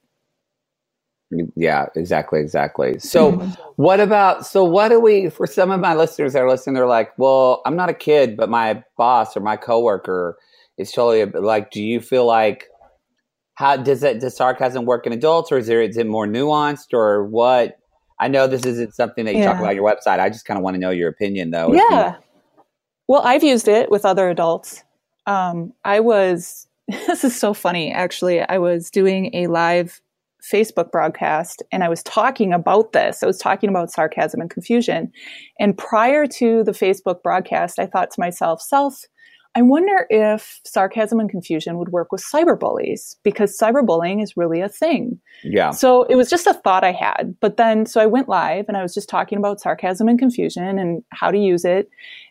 [1.55, 2.99] Yeah, exactly, exactly.
[2.99, 3.51] So, mm-hmm.
[3.77, 6.73] what about so what do we for some of my listeners that are listening?
[6.73, 10.37] They're like, "Well, I'm not a kid, but my boss or my coworker
[10.77, 12.67] is totally like." Do you feel like
[13.53, 16.93] how does it does sarcasm work in adults, or is there is it more nuanced,
[16.93, 17.77] or what?
[18.19, 19.53] I know this isn't something that you yeah.
[19.53, 20.19] talk about your website.
[20.19, 21.73] I just kind of want to know your opinion, though.
[21.73, 22.11] Yeah.
[22.11, 22.23] You-
[23.07, 24.83] well, I've used it with other adults.
[25.25, 26.67] Um, I was
[27.07, 27.91] this is so funny.
[27.91, 30.01] Actually, I was doing a live
[30.41, 33.21] Facebook broadcast and I was talking about this.
[33.21, 35.11] I was talking about sarcasm and confusion.
[35.59, 39.03] And prior to the Facebook broadcast, I thought to myself, self,
[39.53, 44.69] I wonder if sarcasm and confusion would work with cyberbullies because cyberbullying is really a
[44.69, 45.19] thing.
[45.43, 45.71] Yeah.
[45.71, 47.35] So it was just a thought I had.
[47.41, 50.79] But then, so I went live and I was just talking about sarcasm and confusion
[50.79, 51.89] and how to use it.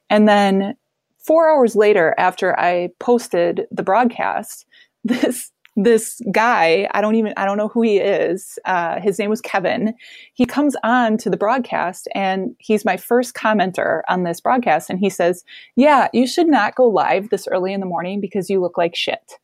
[0.09, 0.75] And then
[1.23, 4.67] four hours later, after I posted the broadcast,
[5.05, 9.31] this this guy i don't even i don't know who he is uh, his name
[9.31, 9.95] was kevin.
[10.35, 14.91] He comes on to the broadcast and he's my first commenter on this broadcast.
[14.91, 15.45] And he says
[15.77, 18.97] yeah you should not go live this early in the morning because you look like
[18.97, 19.39] shit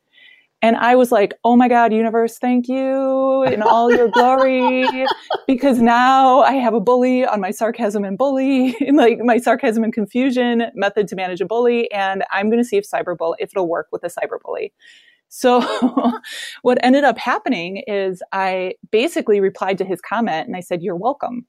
[0.62, 4.86] And I was like, oh my God, universe, thank you in all your glory.
[5.46, 9.92] because now I have a bully on my sarcasm and bully, like my sarcasm and
[9.92, 11.90] confusion method to manage a bully.
[11.92, 14.72] And I'm going to see if cyberbully, if it'll work with a cyberbully.
[15.28, 15.60] So
[16.62, 20.96] what ended up happening is I basically replied to his comment and I said, you're
[20.96, 21.46] welcome.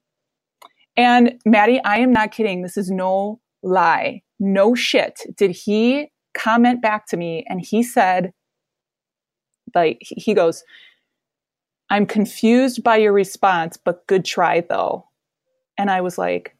[0.96, 2.62] And Mattie, I am not kidding.
[2.62, 4.22] This is no lie.
[4.40, 5.22] No shit.
[5.36, 8.32] Did he comment back to me and he said,
[9.74, 10.64] like he goes
[11.90, 15.06] i'm confused by your response but good try though.
[15.76, 16.56] And i was like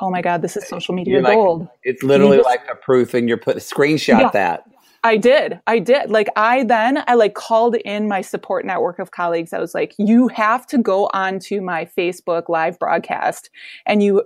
[0.00, 1.68] oh my god this is social media like, gold.
[1.84, 4.64] it's literally just, like a proof and you're put screenshot yeah, that.
[5.04, 5.60] I did.
[5.66, 6.10] I did.
[6.10, 9.52] Like i then i like called in my support network of colleagues.
[9.52, 13.50] I was like you have to go onto my facebook live broadcast
[13.86, 14.22] and you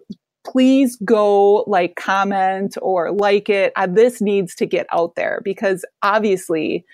[0.46, 3.72] please go like comment or like it.
[3.77, 6.85] Uh, this needs to get out there because obviously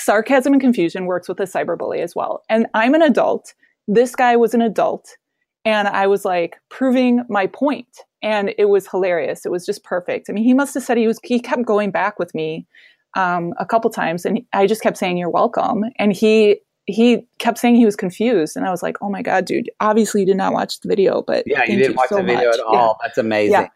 [0.00, 2.42] sarcasm and confusion works with a cyberbully as well.
[2.48, 3.54] And I'm an adult.
[3.86, 5.16] This guy was an adult.
[5.64, 7.88] And I was like proving my point.
[8.22, 9.44] And it was hilarious.
[9.44, 10.28] It was just perfect.
[10.28, 12.66] I mean, he must have said he was, he kept going back with me
[13.14, 14.24] um, a couple times.
[14.24, 15.84] And I just kept saying, You're welcome.
[15.98, 18.56] And he, he kept saying he was confused.
[18.56, 21.22] And I was like, Oh my God, dude, obviously you did not watch the video,
[21.22, 22.58] but yeah, you didn't you watch so the video much.
[22.58, 22.74] at all.
[22.74, 23.06] Yeah.
[23.06, 23.52] That's amazing.
[23.52, 23.68] Yeah.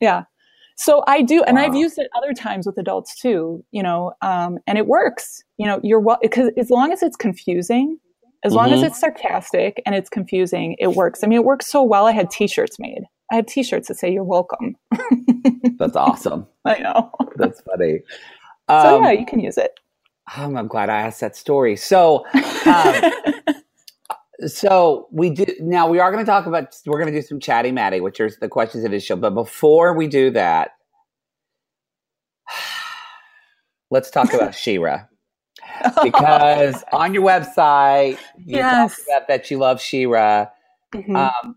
[0.00, 0.24] yeah.
[0.76, 1.64] So I do, and wow.
[1.64, 5.42] I've used it other times with adults too, you know, um, and it works.
[5.58, 7.98] You know, you're well because as long as it's confusing,
[8.44, 8.56] as mm-hmm.
[8.56, 8.86] long as mm-hmm.
[8.86, 11.22] it's sarcastic and it's confusing, it works.
[11.22, 12.06] I mean, it works so well.
[12.06, 13.02] I had T-shirts made.
[13.30, 14.76] I have T-shirts that say "You're welcome."
[15.78, 16.46] That's awesome.
[16.64, 17.10] I know.
[17.36, 18.00] That's funny.
[18.68, 19.78] Um, so yeah, you can use it.
[20.36, 21.76] Um, I'm glad I asked that story.
[21.76, 22.24] So,
[22.66, 23.12] um,
[24.46, 25.88] so we do now.
[25.88, 26.74] We are going to talk about.
[26.86, 29.16] We're going to do some chatty matty, which are the questions of this show.
[29.16, 30.72] But before we do that,
[33.90, 35.04] let's talk about She-Ra
[36.02, 38.96] because on your website you yes.
[38.96, 40.46] talk about that you love She-Ra.
[40.94, 41.16] Mm-hmm.
[41.16, 41.56] Um,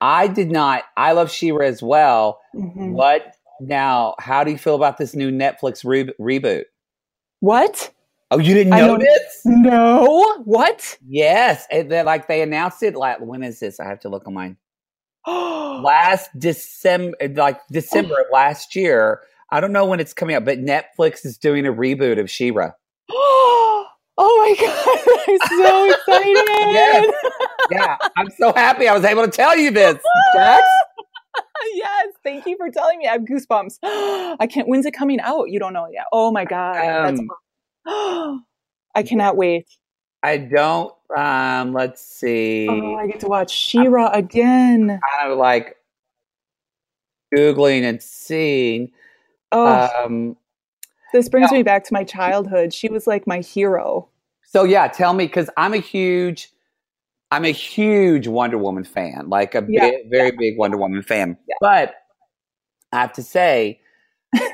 [0.00, 0.84] I did not.
[0.96, 2.40] I love She-Ra as well.
[2.54, 2.92] Mm-hmm.
[2.92, 4.14] What now?
[4.18, 6.64] How do you feel about this new Netflix re- reboot?
[7.40, 7.92] What?
[8.30, 9.40] Oh, you didn't know this?
[9.44, 10.42] No.
[10.44, 10.98] What?
[11.06, 12.94] Yes, they like they announced it.
[12.94, 13.80] Like when is this?
[13.80, 14.56] I have to look on mine.
[15.26, 19.22] last December, like December of last year.
[19.50, 22.72] I don't know when it's coming out, but Netflix is doing a reboot of She-Ra.
[23.10, 23.86] oh
[24.18, 25.18] my god!
[25.28, 26.44] I'm so excited.
[26.72, 27.14] yes.
[27.70, 29.98] Yeah, I'm so happy I was able to tell you this,
[30.34, 30.62] Jax.
[31.74, 33.06] yes, thank you for telling me.
[33.06, 33.78] I have goosebumps.
[34.38, 34.68] I can't.
[34.68, 35.50] When's it coming out?
[35.50, 36.04] You don't know yet.
[36.12, 37.28] Oh my god, um, that's
[38.94, 39.66] I cannot wait.
[40.22, 40.92] I don't.
[41.16, 42.68] Um, let's see.
[42.68, 45.00] Oh, I get to watch She-Ra again.
[45.18, 45.76] Kind of like
[47.34, 48.90] googling and seeing.
[49.52, 50.36] Oh, um,
[51.14, 52.74] this brings me back to my childhood.
[52.74, 54.08] She was like my hero.
[54.44, 56.50] So yeah, tell me because I'm a huge,
[57.30, 59.90] I'm a huge Wonder Woman fan, like a yeah.
[59.90, 60.36] big, very yeah.
[60.38, 61.38] big Wonder Woman fan.
[61.60, 61.94] But
[62.92, 63.80] I have to say,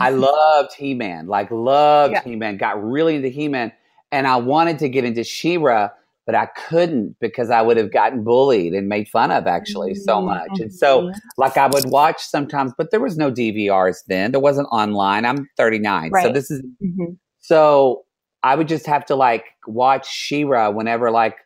[0.01, 2.23] I loved He Man, like loved yeah.
[2.23, 3.73] He Man, got really into He Man.
[4.13, 5.91] And I wanted to get into She Ra,
[6.27, 10.17] but I couldn't because I would have gotten bullied and made fun of actually so
[10.17, 10.27] mm-hmm.
[10.27, 10.61] much.
[10.61, 14.31] And so, like, I would watch sometimes, but there was no DVRs then.
[14.31, 15.25] There wasn't online.
[15.25, 16.11] I'm 39.
[16.11, 16.23] Right.
[16.23, 17.15] So, this is mm-hmm.
[17.41, 18.05] so
[18.45, 21.37] I would just have to like watch She Ra whenever like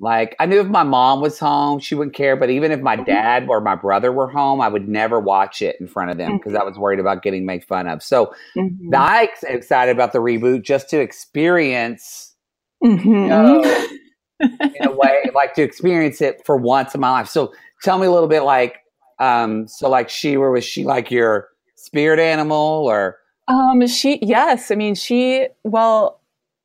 [0.00, 2.34] like I knew if my mom was home, she wouldn't care.
[2.34, 3.04] But even if my mm-hmm.
[3.04, 6.38] dad or my brother were home, I would never watch it in front of them
[6.38, 6.62] because mm-hmm.
[6.62, 8.02] I was worried about getting made fun of.
[8.02, 8.94] So mm-hmm.
[8.94, 12.34] I'm excited about the reboot just to experience,
[12.82, 13.08] mm-hmm.
[13.08, 13.62] you know,
[14.40, 17.28] in a way, like to experience it for once in my life.
[17.28, 18.78] So tell me a little bit, like,
[19.18, 23.18] um, so like She-Ra was she like your spirit animal or?
[23.48, 26.20] Um, she yes, I mean she well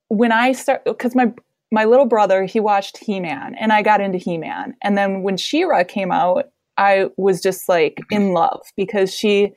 [0.08, 1.34] when I start because my
[1.72, 4.76] my little brother, he watched He Man and I got into He Man.
[4.82, 9.52] And then when She Ra came out, I was just like in love because she,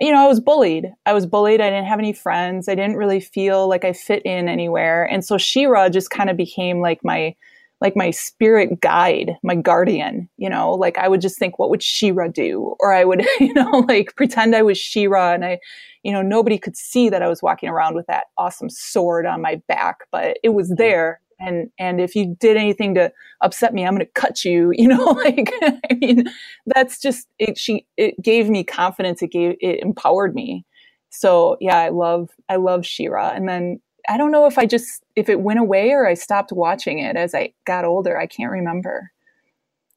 [0.00, 0.92] you know, I was bullied.
[1.06, 1.60] I was bullied.
[1.60, 2.68] I didn't have any friends.
[2.68, 5.04] I didn't really feel like I fit in anywhere.
[5.04, 7.34] And so She Ra just kind of became like my,
[7.82, 11.82] like my spirit guide, my guardian, you know, like I would just think, what would
[11.82, 12.76] She-Ra do?
[12.78, 15.58] Or I would, you know, like pretend I was She-Ra and I,
[16.04, 19.42] you know, nobody could see that I was walking around with that awesome sword on
[19.42, 23.84] my back, but it was there and and if you did anything to upset me
[23.84, 26.24] i'm going to cut you you know like i mean
[26.66, 30.64] that's just it she it gave me confidence it gave it empowered me
[31.10, 35.04] so yeah i love i love She-Ra and then i don't know if i just
[35.16, 38.50] if it went away or i stopped watching it as i got older i can't
[38.50, 39.10] remember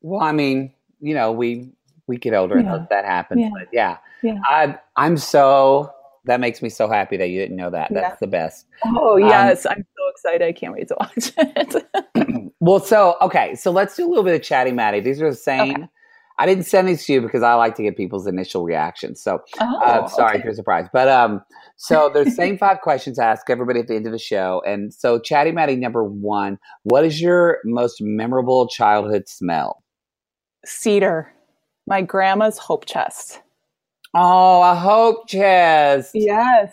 [0.02, 1.72] well i mean you know we
[2.08, 2.76] we get older yeah.
[2.76, 3.50] and that happens yeah.
[3.54, 4.40] but yeah, yeah.
[4.46, 5.95] i i'm so
[6.26, 7.90] that makes me so happy that you didn't know that.
[7.94, 8.18] That's Yeah.
[8.20, 8.66] the best.
[8.86, 10.42] Oh Um, yes, I'm so excited.
[10.46, 11.86] I can't wait to watch it.
[12.62, 15.00] Well, so okay, so let's do a little bit of chatty matty.
[15.00, 15.88] These are the same.
[16.40, 19.22] I didn't send these to you because I like to get people's initial reactions.
[19.22, 20.40] So oh, uh, sorry okay.
[20.40, 21.42] if you're surprised, but um,
[21.78, 24.64] so there's the same five questions I ask everybody at the end of the show,
[24.66, 29.84] and so chatty matty number one: What is your most memorable childhood smell?
[30.66, 31.32] Cedar,
[31.86, 33.42] my grandma's hope chest.
[34.18, 36.12] Oh, a hope chest.
[36.14, 36.72] Yes,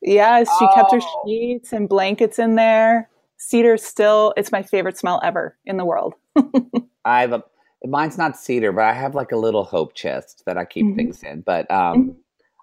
[0.00, 1.22] yes, she kept her Oh.
[1.26, 3.08] sheets and blankets in there.
[3.36, 6.14] Cedar still, it's my favorite smell ever in the world.
[7.04, 7.42] I have a
[7.86, 10.96] mine's not cedar, but I have like a little hope chest that I keep Mhm.
[10.96, 11.40] things in.
[11.42, 12.16] But um,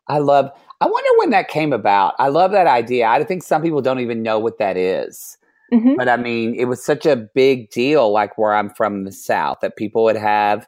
[0.08, 0.50] I love.
[0.80, 2.16] I wonder when that came about.
[2.18, 3.08] I love that idea.
[3.08, 5.38] I think some people don't even know what that is.
[5.74, 5.96] Mhm.
[5.98, 9.60] But I mean, it was such a big deal, like where I'm from the South,
[9.62, 10.68] that people would have.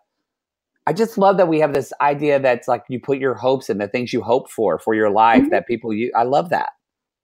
[0.85, 3.77] I just love that we have this idea that's like you put your hopes in
[3.77, 5.43] the things you hope for for your life.
[5.43, 5.49] Mhm.
[5.51, 6.71] That people, you, I love that.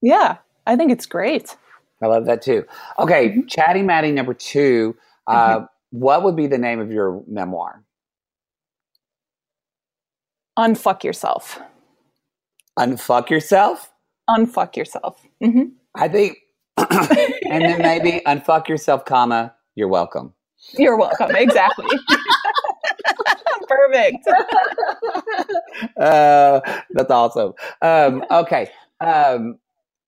[0.01, 1.55] Yeah, I think it's great.
[2.01, 2.65] I love that too.
[2.99, 3.47] Okay, Mhm.
[3.49, 4.95] Chatty Matty number two.
[5.27, 7.83] Uh, What would be the name of your memoir?
[10.57, 11.59] Unfuck yourself.
[12.77, 13.91] Unfuck yourself.
[14.29, 15.21] Unfuck yourself.
[15.41, 15.63] hmm
[15.95, 16.37] I think,
[16.77, 19.55] and then maybe unfuck yourself, comma.
[19.75, 20.33] You're welcome.
[20.77, 21.35] You're welcome.
[21.35, 21.87] Exactly.
[23.69, 24.27] Perfect.
[25.97, 26.59] uh,
[26.91, 27.53] that's awesome.
[27.81, 28.69] Um, okay.
[28.99, 29.57] Um,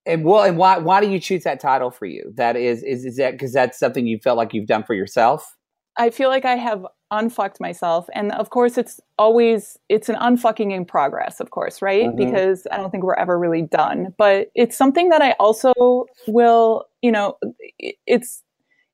[0.04, 2.32] and well, and why why do you choose that title for you?
[2.36, 5.56] That is is is that because that's something you felt like you've done for yourself?
[5.96, 8.08] I feel like I have unfucked myself.
[8.14, 12.06] And of course, it's always, it's an unfucking in progress, of course, right?
[12.06, 12.16] Mhm.
[12.16, 14.14] Because I don't think we're ever really done.
[14.16, 17.36] But it's something that I also will, you know,
[17.78, 18.42] it's,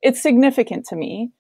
[0.02, 1.30] it's significant to me.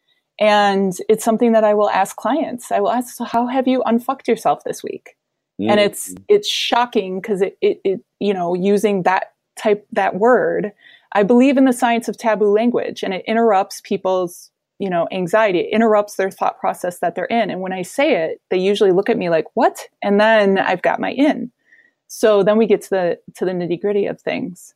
[0.40, 2.70] And it's something that I will ask clients.
[2.70, 5.16] I will ask, so how have you unfucked yourself this week?
[5.60, 5.84] and mm.
[5.84, 10.72] it's it's shocking because it, it it you know using that type that word
[11.12, 15.60] i believe in the science of taboo language and it interrupts people's you know anxiety.
[15.60, 17.50] It interrupts their thought process that they're in.
[17.50, 19.80] And when i say it they usually look at me like what?
[20.02, 21.50] And then i've got my in.
[22.06, 24.74] So then we get to the to the nitty gritty of things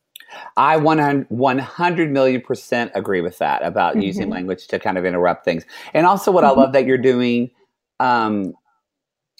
[0.57, 4.29] I 100, 100 million percent agree with that about using Mhm.
[4.29, 5.65] language to kind of interrupt things.
[5.93, 6.57] And also, what I Mhm.
[6.57, 7.51] love that you're doing,
[7.99, 8.53] um,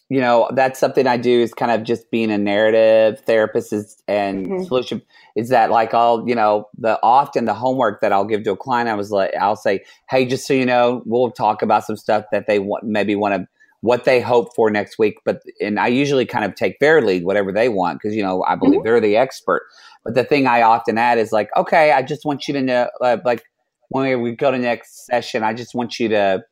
[0.09, 4.01] you know, that's something I do is kind of just being a narrative therapist is,
[4.07, 4.59] and Mhm.
[4.59, 5.01] solution
[5.35, 8.57] is that like I'll, you know, the often the homework that I'll give to a
[8.57, 11.97] client, I was like, I'll say, hey, just so you know, we'll talk about some
[11.97, 13.47] stuff that they want, maybe want to
[13.83, 15.15] what they hope for next week.
[15.25, 18.41] But and I usually kind of take their lead, whatever they want, because you know
[18.47, 18.83] I believe Mhm.
[18.85, 19.63] they're the expert.
[20.05, 22.89] But the thing I often add is like, okay, I just want you to know,
[23.01, 23.43] uh, like
[23.89, 26.43] when we, go to next session, I just want you to.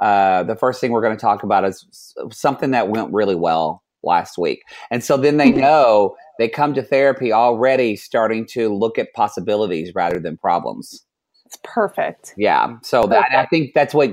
[0.00, 1.84] Uh, the first thing we're going to talk about is
[2.30, 5.58] something that went really well last week, and so then they Mhm.
[5.58, 11.04] know they come to therapy already starting to look at possibilities rather than problems.
[11.44, 12.76] it's perfect Yeah.
[12.82, 14.10] So that, I think that's what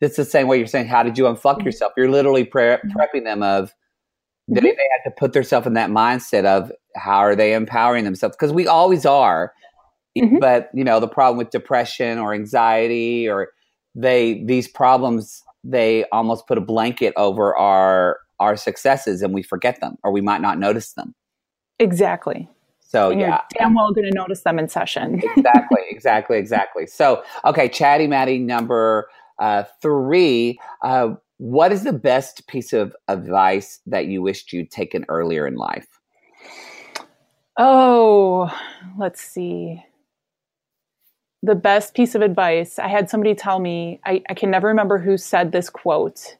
[0.00, 0.86] that's the same way you're saying.
[0.86, 1.64] How did you unfuck Mhm.
[1.66, 1.92] yourself?
[1.96, 2.92] You're literally pre- Mhm.
[2.96, 3.72] prepping them of
[4.46, 4.76] they, Mhm.
[4.76, 8.52] they have to put themselves in that mindset of how are they empowering themselves because
[8.52, 9.54] we always are.
[10.18, 10.38] Mhm.
[10.38, 13.48] But you know the problem with depression or anxiety or
[13.94, 19.80] they these problems they almost put a blanket over our our successes and we forget
[19.80, 21.14] them or we might not notice them.
[21.78, 22.48] exactly
[22.80, 26.86] So and yeah, you're damn well going to notice them in session exactly, exactly, exactly.
[26.86, 29.08] So, okay, Chatty Matty number
[29.38, 30.58] uh, three.
[30.82, 35.56] Uh, what is the best piece of advice that you wished you'd taken earlier in
[35.56, 35.86] life?
[37.58, 38.52] Oh,
[38.98, 39.82] let's see.
[41.42, 44.98] The best piece of advice I had somebody tell me, I, I can never remember
[44.98, 46.36] who said this quote,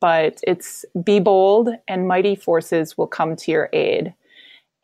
[0.00, 4.14] but it's be bold and mighty forces will come to your aid.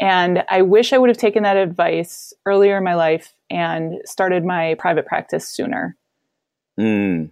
[0.01, 4.45] And I wish I would have taken that advice earlier in my life and started
[4.45, 5.97] my private practice sooner.
[6.79, 7.31] Mm.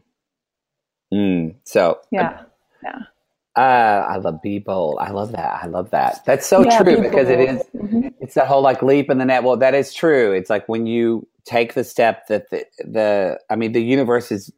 [1.12, 1.54] Mm.
[1.64, 2.42] So, Yeah.
[3.56, 4.98] uh, I love be bold.
[5.00, 5.60] I love that.
[5.62, 6.24] I love that.
[6.24, 7.60] That's so Yeah, true be because it bold.
[7.60, 7.62] is.
[7.82, 8.14] Mhm.
[8.20, 9.44] It's that whole like leap in the net.
[9.44, 10.32] Well, that is true.
[10.32, 14.50] It's like when you take the step that the, the I mean, the universe is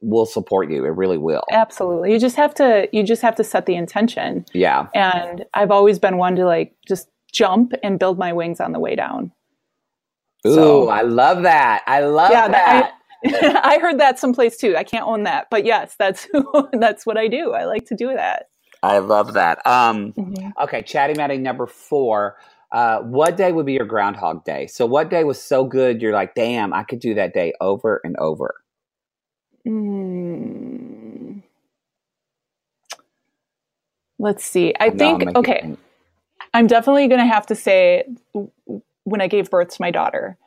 [0.00, 0.84] will support you.
[0.84, 1.42] It really will.
[1.50, 2.12] Absolutely.
[2.12, 4.46] You just have to you just have to set the intention.
[4.54, 4.86] Yeah.
[4.94, 8.78] And I've always been one to like just jump and build my wings on the
[8.78, 9.32] way down.
[10.46, 11.82] Ooh, So- I love that.
[11.88, 12.92] I love Yeah, that.
[13.26, 14.76] I, I heard that someplace too.
[14.76, 16.28] I can't own that, but yes, that's
[16.72, 17.52] that's what I do.
[17.52, 18.48] I like to do that.
[18.82, 19.66] I love that.
[19.66, 20.54] Um, Mhm.
[20.62, 22.36] okay, Chatty Matty number four.
[22.72, 24.66] Uh, what day would be your Groundhog Day?
[24.68, 28.00] So, what day was so good you're like, damn, I could do that day over
[28.04, 28.56] and over?
[29.66, 31.42] Mm.
[34.18, 34.74] Let's see.
[34.80, 35.68] I I'm think okay.
[36.54, 38.04] I'm definitely going to have to say
[39.04, 40.38] when I gave birth to my daughter,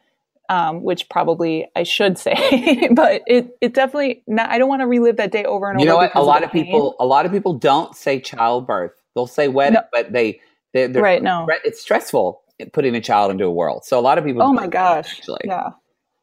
[0.50, 4.88] um, which probably I should say, but it it definitely not, I don't want to
[4.88, 6.04] relive that day over and you over.
[6.04, 6.16] You know what?
[6.16, 8.94] A lot of, people a lot of people don't say childbirth.
[9.16, 9.82] They'll say wedding, no.
[9.92, 10.42] but they
[10.74, 11.22] they're, they're, right.
[11.22, 12.42] No, it's stressful
[12.74, 13.86] putting a child into a world.
[13.86, 14.44] So a lot of people.
[14.44, 15.18] Oh my gosh!
[15.18, 15.42] Actually.
[15.46, 15.70] Yeah.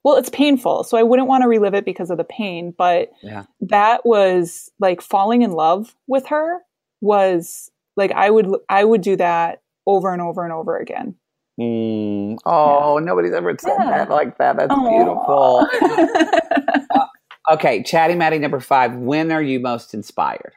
[0.04, 2.72] Well, it's painful, so I wouldn't want to relive it because of the pain.
[2.76, 3.44] But yeah.
[3.60, 6.60] that was like falling in love with her
[7.00, 11.16] was like I would I would do that over and over and over again.
[11.58, 12.38] Mm.
[12.44, 13.04] Oh, yeah.
[13.04, 13.90] nobody's ever said yeah.
[13.90, 14.56] that like that.
[14.56, 14.88] That's Aww.
[14.90, 16.86] beautiful.
[16.94, 17.06] uh,
[17.54, 18.94] okay, Chatty Matty number five.
[18.94, 20.52] When are you most inspired?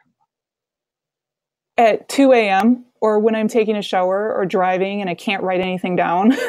[1.78, 2.86] At 2 a.m.
[3.02, 6.34] or when I'm taking a shower or driving and I can't write anything down.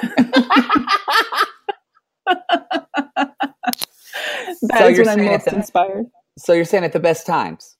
[4.62, 6.06] That so is when I'm most the, inspired.
[6.38, 7.76] So you're saying at the best times?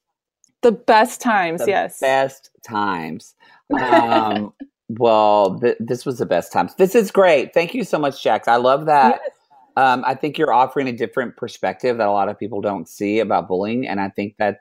[0.63, 2.01] The best times, the yes.
[2.01, 3.35] Best times.
[3.73, 4.53] Um,
[4.99, 6.75] well, th- this was the best times.
[6.77, 7.55] This is great.
[7.55, 8.49] Thank you so much, Jax.
[8.49, 9.21] I love that.
[9.23, 9.37] Yes.
[9.77, 13.21] Um, I think you're offering a different perspective that a lot of people don't see
[13.21, 14.59] about bullying, and I think that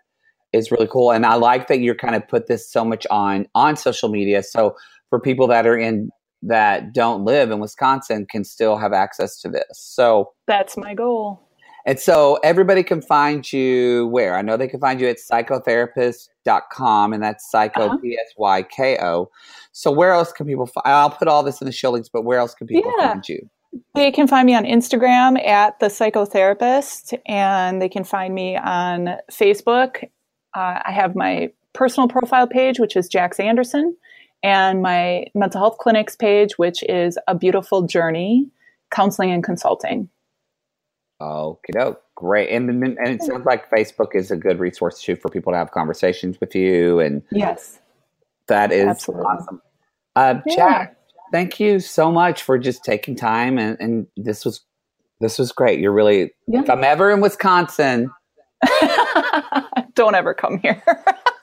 [0.54, 1.12] is really cool.
[1.12, 4.44] And I like that you're kind of put this so much on on social media.
[4.44, 4.76] So
[5.10, 6.10] for people that are in
[6.44, 9.68] that don't live in Wisconsin can still have access to this.
[9.74, 11.48] So that's my goal.
[11.86, 14.36] And so everybody can find you where?
[14.36, 17.98] I know they can find you at psykotherapist.com and that's psycho, uh-huh.
[17.98, 19.30] P-S-Y-K-O.
[19.72, 22.24] So where else can people find, I'll put all this in the show links, but
[22.24, 23.14] where else can people yeah.
[23.14, 23.50] find you?
[23.96, 29.16] They can find me on Instagram at the psykotherapist and they can find me on
[29.32, 30.04] Facebook.
[30.54, 33.96] Uh, I have my personal profile page, which is Jax Anderson,
[34.44, 38.50] and my mental health clinics page, which is a beautiful journey
[38.92, 40.10] counseling and consulting.
[41.22, 42.49] Okay, oh, great.
[42.49, 45.72] And and it sounds like Facebook is a good resource too for people to have
[45.72, 46.99] conversations with you.
[46.99, 47.80] And yes,
[48.47, 49.26] that is Absolutely.
[49.28, 49.61] awesome.
[50.15, 50.55] Uh, yeah.
[50.55, 50.95] Jax,
[51.32, 53.59] thank you so much for just taking time.
[53.59, 54.61] And, and this was
[55.19, 55.80] this was great.
[55.80, 56.32] You're really.
[56.47, 56.61] Yeah.
[56.61, 58.09] If I'm ever in Wisconsin,
[59.93, 60.82] don't ever come here.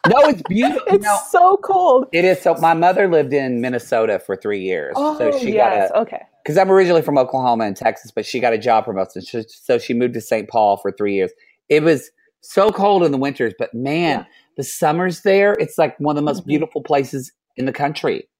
[0.08, 0.82] no, it's beautiful.
[0.88, 2.06] It's no, so cold.
[2.12, 2.42] It is.
[2.42, 4.94] So my mother lived in Minnesota for three years.
[4.96, 5.90] Oh, so she yes.
[5.90, 8.86] got a, okay because I'm originally from Oklahoma and Texas, but she got a job
[8.86, 10.48] promotion, so she moved to St.
[10.48, 11.30] Paul for three years.
[11.68, 14.24] It was so cold in the winters, but man, yeah.
[14.56, 16.48] the summers there, it's like one of the most mm-hmm.
[16.48, 18.30] beautiful places in the country.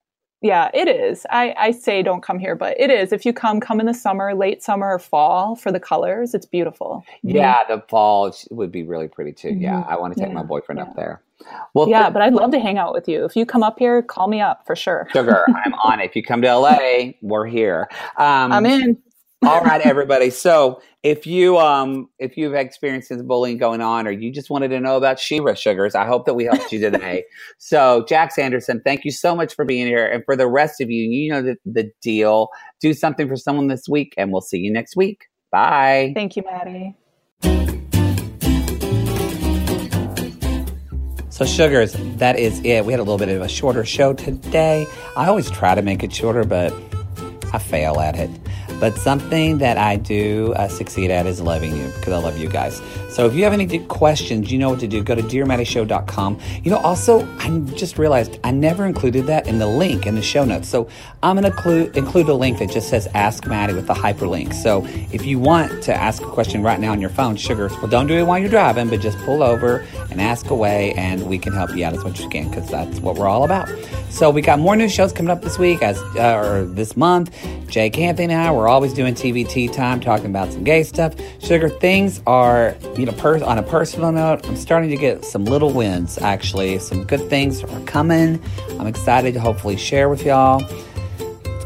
[0.41, 1.27] Yeah, it is.
[1.29, 3.13] I, I say don't come here, but it is.
[3.13, 6.33] If you come, come in the summer, late summer or fall for the colors.
[6.33, 7.05] It's beautiful.
[7.23, 7.75] Yeah, mm-hmm.
[7.75, 9.49] the fall would be really pretty too.
[9.49, 9.61] Mm-hmm.
[9.61, 10.35] Yeah, I want to take yeah.
[10.35, 10.85] my boyfriend yeah.
[10.85, 11.21] up there.
[11.74, 13.24] Well, yeah, th- but I'd love to hang out with you.
[13.24, 15.09] If you come up here, call me up for sure.
[15.12, 16.07] Sugar, I'm on it.
[16.07, 17.89] If you come to LA, we're here.
[18.16, 18.99] Um, I'm in.
[19.45, 20.30] all right, everybody.
[20.30, 24.68] So if you um if you've experienced this bullying going on or you just wanted
[24.68, 27.24] to know about She-Ra sugars, I hope that we helped you today.
[27.59, 30.07] so Jax Anderson, thank you so much for being here.
[30.07, 32.49] And for the rest of you, you know the, the deal.
[32.80, 35.26] Do something for someone this week and we'll see you next week.
[35.51, 36.12] Bye.
[36.14, 36.97] Thank you, Mattie.
[41.39, 42.84] So, sugars, that is it.
[42.84, 44.89] We had a little bit of a shorter show today.
[45.16, 46.74] I always try to make it shorter, but
[47.53, 48.28] I fail at it.
[48.81, 52.49] But something that I do uh, succeed at is loving you because I love you
[52.49, 52.81] guys.
[53.11, 55.03] So if you have any questions, you know what to do.
[55.03, 56.41] Go to dearmattieshow.com.
[56.62, 60.22] You know, also, I just realized I never included that in the link in the
[60.22, 60.68] show notes.
[60.68, 60.89] So
[61.22, 64.55] I'm going to include a link that just says Ask Mattie with the hyperlink.
[64.55, 67.89] So if you want to ask a question right now on your phone, sugar, well,
[67.89, 71.39] don't do it while you're driving, but just pull over and ask away, and we
[71.39, 73.68] can help you out as much as we can because that's what we're all about.
[74.11, 77.37] So we got more new shows coming up this week, as uh, or this month.
[77.68, 81.14] Jake Anthony and I, we're always doing TV Tea Time, talking about some gay stuff.
[81.41, 85.45] Sugar, things are, you know, per- on a personal note, I'm starting to get some
[85.45, 86.79] little wins, actually.
[86.79, 88.43] Some good things are coming.
[88.79, 90.61] I'm excited to hopefully share with y'all.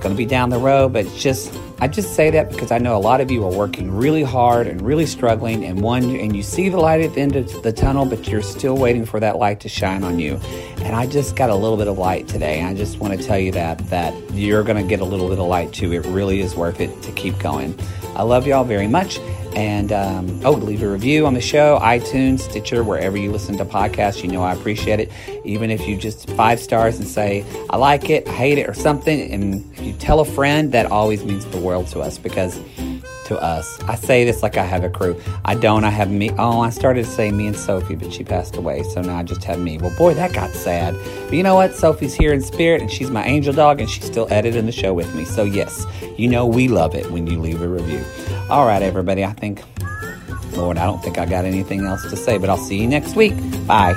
[0.03, 2.96] Going to be down the road, but just I just say that because I know
[2.96, 6.42] a lot of you are working really hard and really struggling, and one and you
[6.42, 9.38] see the light at the end of the tunnel, but you're still waiting for that
[9.38, 10.40] light to shine on you.
[10.78, 12.64] And I just got a little bit of light today.
[12.64, 15.38] I just want to tell you that that you're going to get a little bit
[15.38, 15.92] of light too.
[15.92, 17.78] It really is worth it to keep going.
[18.16, 19.20] I love y'all very much.
[19.55, 23.64] And um, oh, leave a review on the show, iTunes, Stitcher, wherever you listen to
[23.64, 24.22] podcasts.
[24.22, 25.12] You know I appreciate it.
[25.44, 28.74] Even if you just five stars and say I like it, I hate it, or
[28.74, 32.59] something, and if you tell a friend, that always means the world to us because
[33.33, 33.80] to us.
[33.85, 35.20] I say this like I have a crew.
[35.45, 35.85] I don't.
[35.85, 36.30] I have me.
[36.39, 39.22] Oh, I started to say me and Sophie, but she passed away, so now I
[39.22, 39.78] just have me.
[39.78, 40.95] Well, boy, that got sad.
[41.24, 41.74] But you know what?
[41.74, 44.95] Sophie's here in spirit, and she's my angel dog, and she's still editing the show
[44.95, 45.24] with me.
[45.24, 48.05] So yes, you know we love it when you leave a review.
[48.51, 49.24] All right, everybody.
[49.24, 49.62] I think,
[50.53, 53.16] Lord, I don't think I got anything else to say, but I'll see you next
[53.16, 53.35] week.
[53.66, 53.95] Bye.